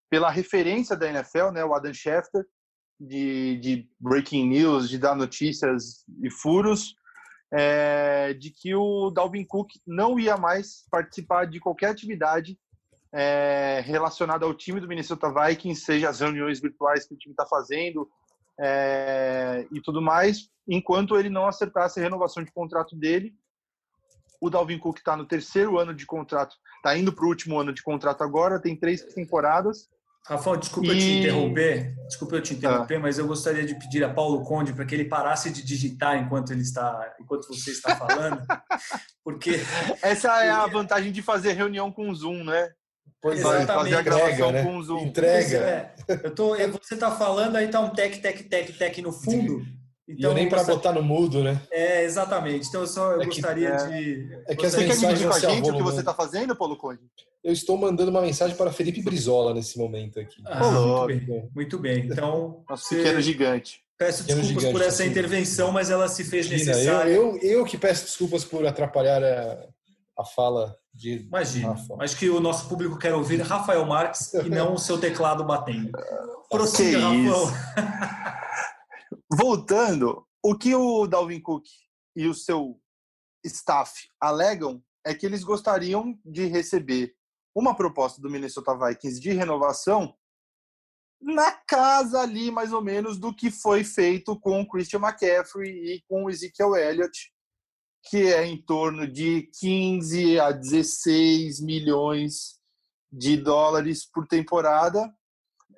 [0.09, 2.45] pela referência da NFL, né, o Adam Schefter,
[2.99, 6.95] de, de breaking news, de dar notícias e furos,
[7.53, 12.59] é, de que o Dalvin Cook não ia mais participar de qualquer atividade
[13.13, 17.47] é, relacionada ao time do Minnesota Vikings, seja as reuniões virtuais que o time está
[17.47, 18.09] fazendo
[18.59, 23.35] é, e tudo mais, enquanto ele não acertasse a renovação de contrato dele.
[24.41, 27.73] O Dalvin Cook está no terceiro ano de contrato, está indo para o último ano
[27.73, 29.89] de contrato agora, tem três temporadas
[30.29, 30.91] Rafael, desculpa e...
[30.91, 33.01] eu te interromper, desculpa eu te interromper, ah.
[33.01, 36.51] mas eu gostaria de pedir a Paulo Conde para que ele parasse de digitar enquanto
[36.51, 38.43] ele está, enquanto você está falando,
[39.23, 39.61] porque
[40.03, 42.71] essa é a vantagem de fazer reunião com o Zoom, né?
[43.21, 43.67] Pois Exatamente.
[43.67, 44.63] fazer a gravação né?
[44.63, 45.05] com o Zoom.
[45.07, 45.57] Entrega.
[45.59, 49.63] É, eu tô, você está falando, aí tá um tec, tec, tec, tec no fundo.
[50.09, 51.61] Então, e nem para botar no mudo, né?
[51.69, 52.69] É, exatamente.
[52.69, 54.41] Então, eu só eu é gostaria é, de.
[54.47, 57.01] É que você quer dividir com a gente o que você está fazendo, Paulo Conde?
[57.43, 60.41] Eu estou mandando uma mensagem para Felipe Brizola nesse momento aqui.
[60.47, 61.51] Ah, muito, bem.
[61.53, 62.07] muito bem.
[62.07, 62.63] Então.
[62.71, 62.97] Nosso você...
[62.99, 63.81] pequeno gigante.
[63.99, 67.11] Peço desculpas gigante, por essa intervenção, mas ela se fez necessária.
[67.11, 69.67] Eu, eu, eu, que peço desculpas por atrapalhar a,
[70.19, 71.27] a fala de.
[71.27, 71.75] Imagina.
[71.75, 71.97] Rafa.
[72.01, 75.93] Acho que o nosso público quer ouvir Rafael Marques e não o seu teclado batendo.
[76.51, 77.47] Prossiga, Rafael.
[79.31, 81.65] Voltando, o que o Dalvin Cook
[82.17, 82.81] e o seu
[83.45, 87.15] staff alegam é que eles gostariam de receber
[87.55, 90.15] uma proposta do Minnesota Vikings de renovação
[91.21, 96.03] na casa ali, mais ou menos, do que foi feito com o Christian McCaffrey e
[96.09, 97.33] com o Ezekiel Elliott,
[98.09, 102.57] que é em torno de 15 a 16 milhões
[103.11, 105.13] de dólares por temporada.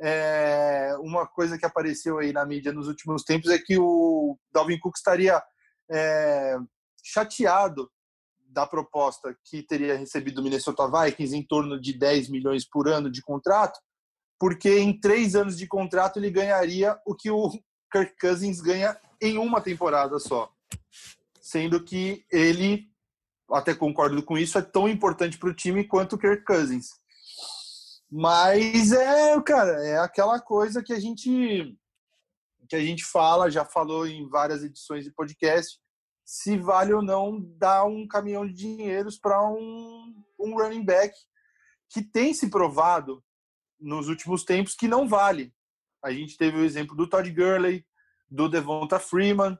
[0.01, 4.79] É, uma coisa que apareceu aí na mídia nos últimos tempos é que o Dalvin
[4.79, 5.43] Cook estaria
[5.91, 6.57] é,
[7.03, 7.91] chateado
[8.47, 13.11] da proposta que teria recebido o Minnesota Vikings em torno de 10 milhões por ano
[13.11, 13.79] de contrato,
[14.39, 17.51] porque em três anos de contrato ele ganharia o que o
[17.91, 20.53] Kirk Cousins ganha em uma temporada só.
[21.49, 22.91] Sendo que ele,
[23.51, 26.91] até concordo com isso, é tão importante para o time quanto o Kirk Cousins.
[28.11, 31.75] Mas é, cara, é aquela coisa que a gente
[32.69, 35.81] que a gente fala, já falou em várias edições de podcast,
[36.23, 41.17] se vale ou não dar um caminhão de dinheiros para um, um running back
[41.89, 43.25] que tem se provado
[43.81, 45.51] nos últimos tempos que não vale.
[46.05, 47.87] A gente teve o exemplo do Todd Gurley,
[48.31, 49.59] do Devonta Freeman,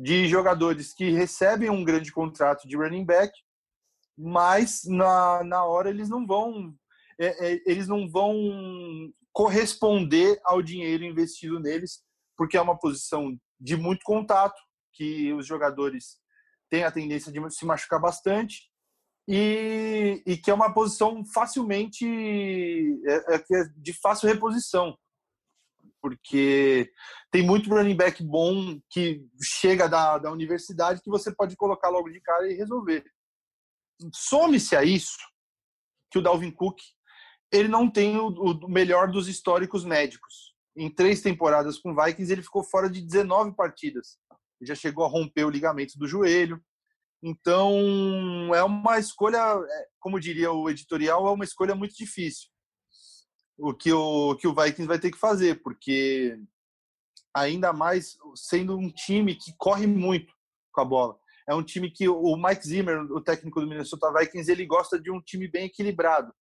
[0.00, 3.30] de jogadores que recebem um grande contrato de running back,
[4.16, 6.74] mas na, na hora eles não vão
[7.18, 8.34] é, é, eles não vão
[9.30, 12.02] corresponder ao dinheiro investido neles,
[12.34, 14.58] porque é uma posição de muito contato,
[14.94, 16.16] que os jogadores
[16.70, 18.70] têm a tendência de se machucar bastante,
[19.28, 22.06] e, e que é uma posição facilmente
[23.06, 24.96] é, é, é de fácil reposição
[26.00, 26.90] porque
[27.30, 32.10] tem muito running back bom que chega da, da universidade que você pode colocar logo
[32.10, 33.04] de cara e resolver.
[34.14, 35.18] Some-se a isso
[36.10, 36.80] que o Dalvin Cook
[37.52, 40.54] ele não tem o, o, melhor dos históricos médicos.
[40.76, 44.18] Em três temporadas com Vikings, ele ficou fora de 19 partidas.
[44.60, 46.62] Ele já chegou a romper o ligamento do joelho.
[47.22, 52.48] Então, é uma escolha, é, como diria o editorial, é uma escolha muito difícil.
[53.60, 56.38] O que o, que o Vikings vai ter que fazer, porque
[57.34, 60.32] ainda mais sendo um time que corre muito
[60.72, 61.18] com a bola.
[61.48, 65.10] É um time que o Mike Zimmer, o técnico do Minnesota Vikings, ele gosta de
[65.10, 66.32] um time bem equilibrado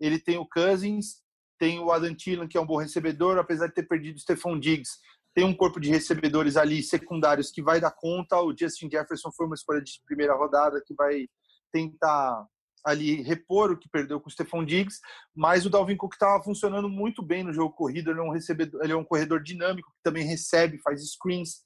[0.00, 1.20] ele tem o Cousins,
[1.58, 4.58] tem o Adam Thielen, que é um bom recebedor, apesar de ter perdido o Stephon
[4.58, 4.98] Diggs,
[5.34, 8.40] tem um corpo de recebedores ali secundários que vai dar conta.
[8.40, 11.26] O Justin Jefferson foi uma escolha de primeira rodada que vai
[11.72, 12.46] tentar
[12.84, 15.00] ali repor o que perdeu com o Stephon Diggs,
[15.34, 18.82] mas o Dalvin Cook estava funcionando muito bem no jogo corrido, ele é um recebedor,
[18.82, 21.64] ele é um corredor dinâmico que também recebe, faz screens.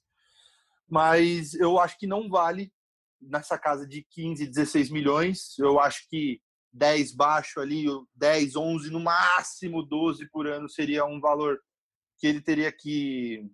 [0.88, 2.72] Mas eu acho que não vale
[3.20, 5.58] nessa casa de 15, 16 milhões.
[5.58, 6.40] Eu acho que
[6.72, 11.58] 10 baixo ali, 10, 11, no máximo 12 por ano seria um valor
[12.18, 13.48] que ele teria que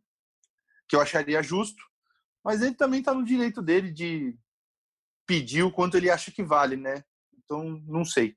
[0.88, 1.82] que eu acharia justo,
[2.42, 4.34] mas ele também está no direito dele de
[5.26, 7.04] pedir o quanto ele acha que vale, né?
[7.48, 8.36] Então, não sei.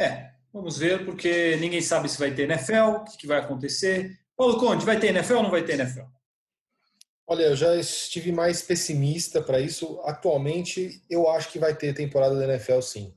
[0.00, 4.18] É, vamos ver, porque ninguém sabe se vai ter NFL, o que vai acontecer.
[4.34, 6.06] Paulo Conde, vai ter NFL ou não vai ter NFL?
[7.26, 10.00] Olha, eu já estive mais pessimista para isso.
[10.04, 13.14] Atualmente, eu acho que vai ter temporada da NFL, sim.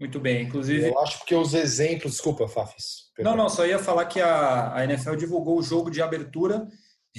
[0.00, 0.88] Muito bem, inclusive.
[0.88, 2.12] Eu acho que os exemplos.
[2.12, 3.10] Desculpa, Fafis.
[3.18, 6.66] Não, não, só ia falar que a, a NFL divulgou o jogo de abertura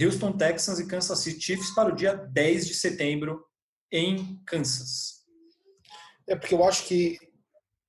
[0.02, 3.46] Houston Texans e Kansas City Chiefs para o dia 10 de setembro
[3.92, 5.20] em Kansas.
[6.28, 7.18] É porque eu acho que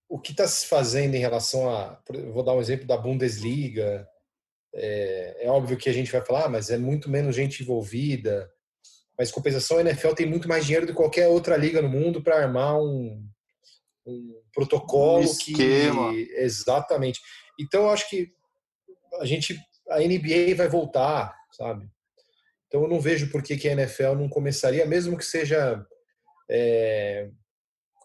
[0.08, 2.00] o que está se fazendo em relação a.
[2.32, 4.08] Vou dar um exemplo da Bundesliga,
[4.74, 8.50] é, é, óbvio que a gente vai falar, ah, mas é muito menos gente envolvida.
[9.18, 12.22] Mas compensação, a NFL tem muito mais dinheiro do que qualquer outra liga no mundo
[12.22, 13.22] para armar um,
[14.06, 15.54] um protocolo um que
[16.36, 17.20] exatamente.
[17.58, 18.32] Então eu acho que
[19.20, 19.58] a gente
[19.90, 21.88] a NBA vai voltar, sabe?
[22.70, 25.84] Então eu não vejo por que, que a NFL não começaria, mesmo que seja
[26.48, 27.28] é,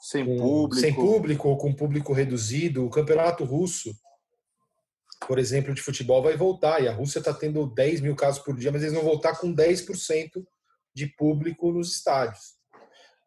[0.01, 2.83] sem com, público, sem público ou com público reduzido.
[2.83, 3.95] O campeonato russo
[5.27, 6.81] por exemplo, de futebol vai voltar.
[6.81, 9.53] E a Rússia está tendo 10 mil casos por dia, mas eles vão voltar com
[9.53, 10.45] 10%
[10.93, 12.55] de público nos estádios.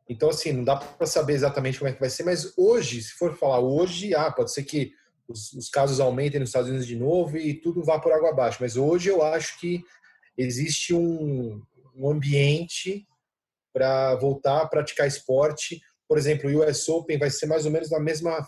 [0.08, 3.12] Então, assim, não dá para saber exatamente como é que vai ser, mas hoje, se
[3.12, 4.92] for falar hoje, ah, pode ser que
[5.28, 8.58] os, os casos aumentem nos Estados Unidos de novo e tudo vá por água abaixo.
[8.60, 9.84] Mas hoje eu acho que
[10.38, 11.60] existe um,
[11.96, 13.06] um ambiente
[13.72, 15.80] para voltar a praticar esporte.
[16.08, 18.46] Por exemplo, o US Open vai ser mais ou menos na mesma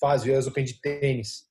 [0.00, 1.44] fase, o US Open de tênis.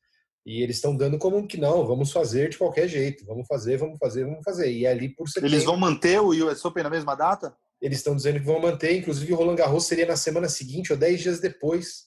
[0.46, 3.98] E eles estão dando como que não, vamos fazer de qualquer jeito, vamos fazer, vamos
[4.00, 4.72] fazer, vamos fazer.
[4.72, 5.56] E é ali por setembro.
[5.56, 7.56] Eles vão manter o US Open na mesma data?
[7.80, 10.98] Eles estão dizendo que vão manter, inclusive o Roland Garros seria na semana seguinte ou
[10.98, 12.06] dez dias depois.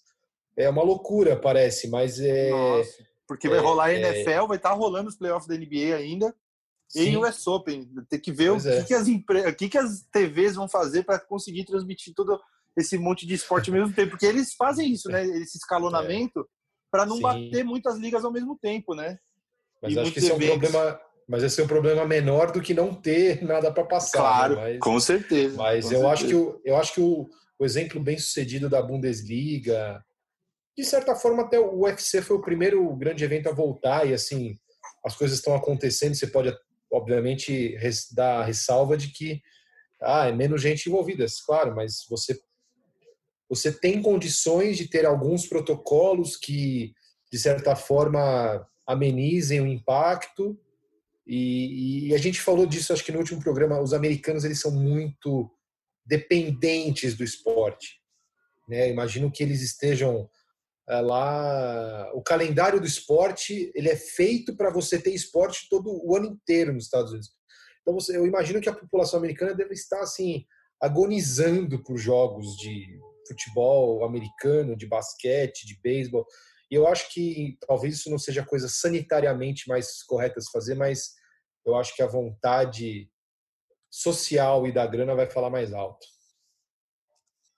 [0.57, 2.51] É uma loucura, parece, mas é.
[2.51, 4.47] Nossa, porque vai é, rolar a NFL, é...
[4.47, 6.35] vai estar tá rolando os playoffs da NBA ainda.
[6.95, 7.11] Sim.
[7.11, 7.89] E o US Open.
[8.09, 8.85] Tem que ver o que, é.
[8.85, 9.41] que, as empre...
[9.41, 12.41] o que, que as TVs vão fazer para conseguir transmitir todo
[12.77, 14.11] esse monte de esporte ao mesmo tempo.
[14.11, 15.25] Porque eles fazem isso, né?
[15.43, 16.49] Esse escalonamento
[16.91, 17.23] para não Sim.
[17.23, 19.19] bater muitas ligas ao mesmo tempo, né?
[19.83, 21.01] Mas e acho que esse é um problema.
[21.27, 24.19] Mas esse é um problema menor do que não ter nada para passar.
[24.19, 24.25] Né?
[24.25, 24.63] Claro, né?
[24.63, 25.57] mas, com certeza.
[25.57, 26.09] Mas com eu, certeza.
[26.13, 27.29] Acho que o, eu acho que o,
[27.59, 30.05] o exemplo bem sucedido da Bundesliga,
[30.77, 34.57] de certa forma até o UFC foi o primeiro grande evento a voltar e assim
[35.05, 36.15] as coisas estão acontecendo.
[36.15, 36.55] Você pode
[36.95, 37.77] obviamente
[38.13, 39.41] dar a ressalva de que
[40.03, 42.39] ah, é menos gente envolvida, claro, mas você
[43.49, 46.93] você tem condições de ter alguns protocolos que,
[47.31, 50.59] de certa forma, amenizem o impacto.
[51.27, 54.73] E, e, a gente falou disso, acho que no último programa, os americanos eles são
[54.73, 55.51] muito
[56.05, 58.01] dependentes do esporte.
[58.69, 58.91] Né?
[58.91, 60.29] Imagino que eles estejam
[60.89, 62.11] lá.
[62.15, 66.73] O calendário do esporte ele é feito para você ter esporte todo o ano inteiro
[66.73, 67.31] nos Estados Unidos.
[67.83, 70.45] Então você, eu imagino que a população americana deve estar assim
[70.81, 76.27] agonizando por jogos de futebol americano, de basquete, de beisebol.
[76.71, 80.75] E eu acho que talvez isso não seja a coisa sanitariamente mais correta se fazer,
[80.75, 81.15] mas
[81.65, 83.09] eu acho que a vontade
[83.91, 86.07] social e da grana vai falar mais alto.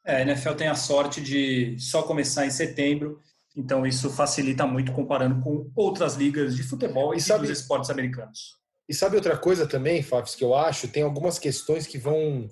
[0.07, 3.21] É, a NFL tem a sorte de só começar em setembro,
[3.57, 7.91] então isso facilita muito comparando com outras ligas de futebol e, e sabe, dos esportes
[7.91, 8.55] americanos.
[8.89, 10.87] E sabe outra coisa também, Fábio, que eu acho?
[10.87, 12.49] Tem algumas questões que vão.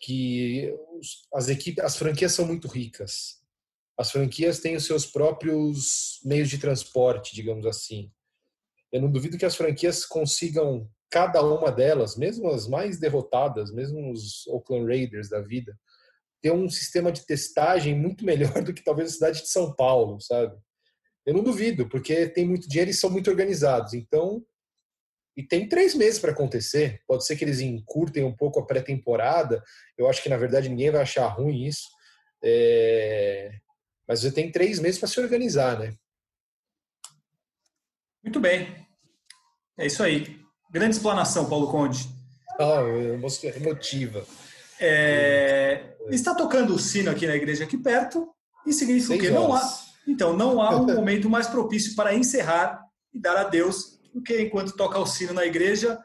[0.00, 0.74] que
[1.34, 3.38] as equipes, as franquias são muito ricas.
[3.98, 8.10] As franquias têm os seus próprios meios de transporte, digamos assim.
[8.90, 14.10] Eu não duvido que as franquias consigam, cada uma delas, mesmo as mais derrotadas, mesmo
[14.10, 15.78] os Oakland Raiders da vida,
[16.40, 20.20] ter um sistema de testagem muito melhor do que talvez a cidade de São Paulo,
[20.20, 20.56] sabe?
[21.26, 23.92] Eu não duvido, porque tem muito dinheiro e são muito organizados.
[23.94, 24.42] Então,
[25.36, 27.02] e tem três meses para acontecer.
[27.06, 29.62] Pode ser que eles encurtem um pouco a pré-temporada.
[29.96, 31.88] Eu acho que, na verdade, ninguém vai achar ruim isso.
[32.42, 33.52] É...
[34.08, 35.94] Mas você tem três meses para se organizar, né?
[38.22, 38.86] Muito bem.
[39.78, 40.40] É isso aí.
[40.70, 42.08] Grande explanação, Paulo Conde.
[42.58, 42.82] Ah,
[43.56, 44.26] emotiva.
[44.78, 45.59] É...
[46.08, 48.28] Está tocando o sino aqui na igreja aqui perto.
[48.66, 49.62] E significa que não há.
[50.06, 52.82] Então, não há um momento mais propício para encerrar
[53.12, 55.98] e dar adeus porque enquanto toca o sino na igreja,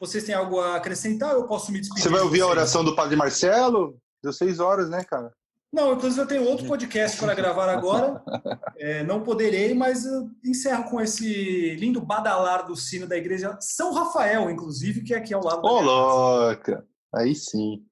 [0.00, 1.32] vocês têm algo a acrescentar?
[1.32, 2.02] Eu posso me despedir.
[2.02, 3.96] Você vai ouvir a oração do Padre Marcelo?
[4.22, 5.32] Deu seis horas, né, cara?
[5.72, 8.22] Não, inclusive eu tenho outro podcast para gravar agora.
[8.78, 10.04] É, não poderei, mas
[10.44, 15.32] encerro com esse lindo badalar do sino da igreja São Rafael, inclusive, que é aqui
[15.32, 15.64] ao lado.
[15.64, 16.84] Ô, louca!
[17.14, 17.84] Aí sim.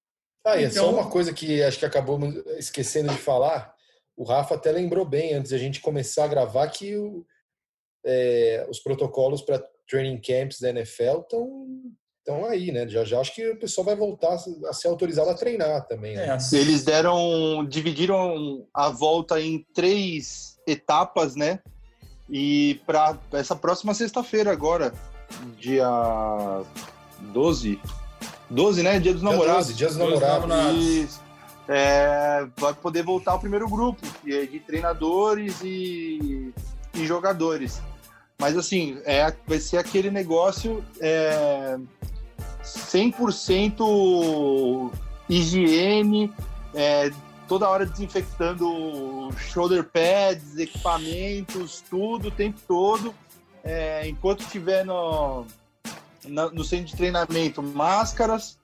[0.45, 0.85] Ah, e é então...
[0.85, 3.75] só uma coisa que acho que acabamos esquecendo de falar.
[4.17, 7.25] O Rafa até lembrou bem antes de a gente começar a gravar que o,
[8.05, 11.67] é, os protocolos para training camps da NFL estão
[12.19, 12.87] estão aí, né?
[12.87, 14.35] Já já acho que o pessoal vai voltar
[14.67, 16.15] a ser autorizado a treinar também.
[16.17, 16.29] Né?
[16.29, 21.61] É, Eles deram, dividiram a volta em três etapas, né?
[22.29, 24.93] E para essa próxima sexta-feira agora,
[25.59, 25.89] dia
[27.33, 27.81] 12,
[28.51, 28.99] 12, né?
[28.99, 29.69] Dia dos dia namorados.
[29.69, 31.21] 12, dia dos namorados.
[31.69, 36.53] é, vai poder voltar o primeiro grupo de treinadores e,
[36.95, 37.81] e jogadores.
[38.39, 41.79] Mas assim, é, vai ser aquele negócio é,
[42.65, 44.91] 100%
[45.29, 46.33] higiene,
[46.75, 47.13] é,
[47.47, 53.15] toda hora desinfectando shoulder pads, equipamentos, tudo o tempo todo.
[53.63, 55.45] É, enquanto estiver no,
[56.27, 58.59] no centro de treinamento, máscaras.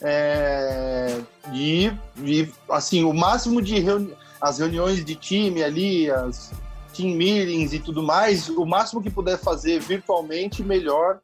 [0.00, 1.20] É,
[1.52, 6.52] e, e, assim, o máximo de reuni as reuniões de time ali, as
[6.94, 11.18] team meetings e tudo mais, o máximo que puder fazer virtualmente, melhor,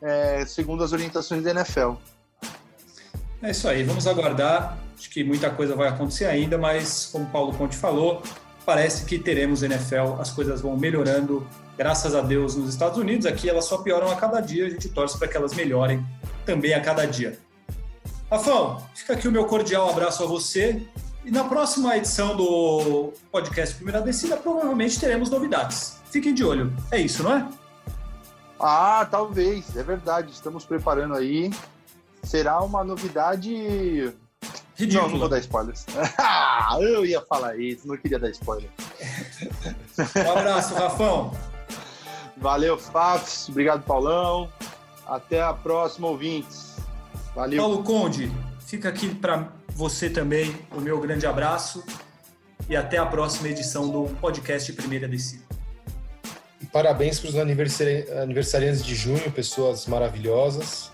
[0.00, 1.92] é, segundo as orientações da NFL.
[3.42, 4.78] É isso aí, vamos aguardar.
[4.96, 8.22] Acho que muita coisa vai acontecer ainda, mas como o Paulo Conte falou,
[8.64, 11.46] parece que teremos NFL, as coisas vão melhorando,
[11.76, 13.26] graças a Deus, nos Estados Unidos.
[13.26, 16.04] Aqui elas só pioram a cada dia, a gente torce para que elas melhorem
[16.44, 17.38] também a cada dia.
[18.30, 20.82] Rafão, fica aqui o meu cordial abraço a você
[21.24, 26.00] e na próxima edição do podcast Primeira Descida, provavelmente teremos novidades.
[26.10, 26.72] Fiquem de olho.
[26.90, 27.48] É isso, não é?
[28.58, 29.76] Ah, talvez.
[29.76, 30.32] É verdade.
[30.32, 31.50] Estamos preparando aí.
[32.22, 34.12] Será uma novidade.
[34.82, 35.04] Ridícula.
[35.04, 35.86] Não, não vou dar spoilers.
[36.18, 38.68] Ah, eu ia falar isso, não queria dar spoiler.
[39.98, 41.32] um abraço, Rafão.
[42.36, 43.48] Valeu, Fafs.
[43.48, 44.52] Obrigado, Paulão.
[45.06, 46.76] Até a próxima, ouvintes.
[47.34, 47.60] Valeu.
[47.60, 48.30] Paulo Conde,
[48.66, 51.82] fica aqui para você também, o meu grande abraço
[52.68, 55.42] e até a próxima edição do podcast Primeira Descida.
[56.72, 60.90] Parabéns para os aniversari aniversariantes de junho, pessoas maravilhosas.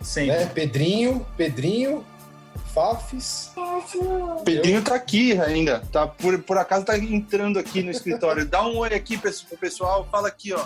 [0.00, 0.36] Sempre.
[0.36, 0.46] Né?
[0.46, 2.04] Pedrinho, Pedrinho,
[2.74, 3.52] Fafis.
[4.44, 5.80] Pedrinho tá aqui ainda.
[5.92, 8.44] Tá, por, por acaso tá entrando aqui no escritório.
[8.44, 10.08] Dá um oi aqui pro pessoal.
[10.10, 10.64] Fala aqui, ó.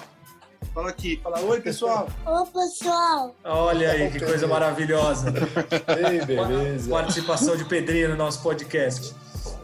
[0.74, 2.08] Fala aqui, fala oi, pessoal.
[2.26, 3.34] Oi, pessoal.
[3.44, 5.32] Olha aí, que coisa maravilhosa.
[6.10, 6.90] Ei, beleza.
[6.90, 9.14] Participação de Pedrinho no nosso podcast.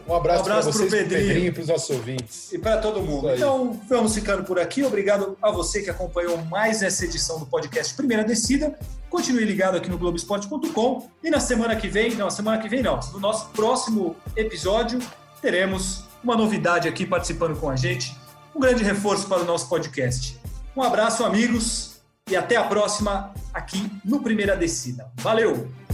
[0.07, 2.53] Um abraço, um abraço para o Pedrinho e para os nossos ouvintes.
[2.53, 3.29] E para todo mundo.
[3.33, 4.83] Então, vamos ficando por aqui.
[4.83, 8.77] Obrigado a você que acompanhou mais essa edição do podcast Primeira Descida.
[9.09, 11.09] Continue ligado aqui no Globoesporte.com.
[11.23, 14.99] E na semana que vem, não, semana que vem não, no nosso próximo episódio,
[15.41, 18.15] teremos uma novidade aqui participando com a gente.
[18.55, 20.39] Um grande reforço para o nosso podcast.
[20.75, 21.95] Um abraço, amigos,
[22.29, 25.11] e até a próxima aqui no Primeira Descida.
[25.15, 25.84] Valeu!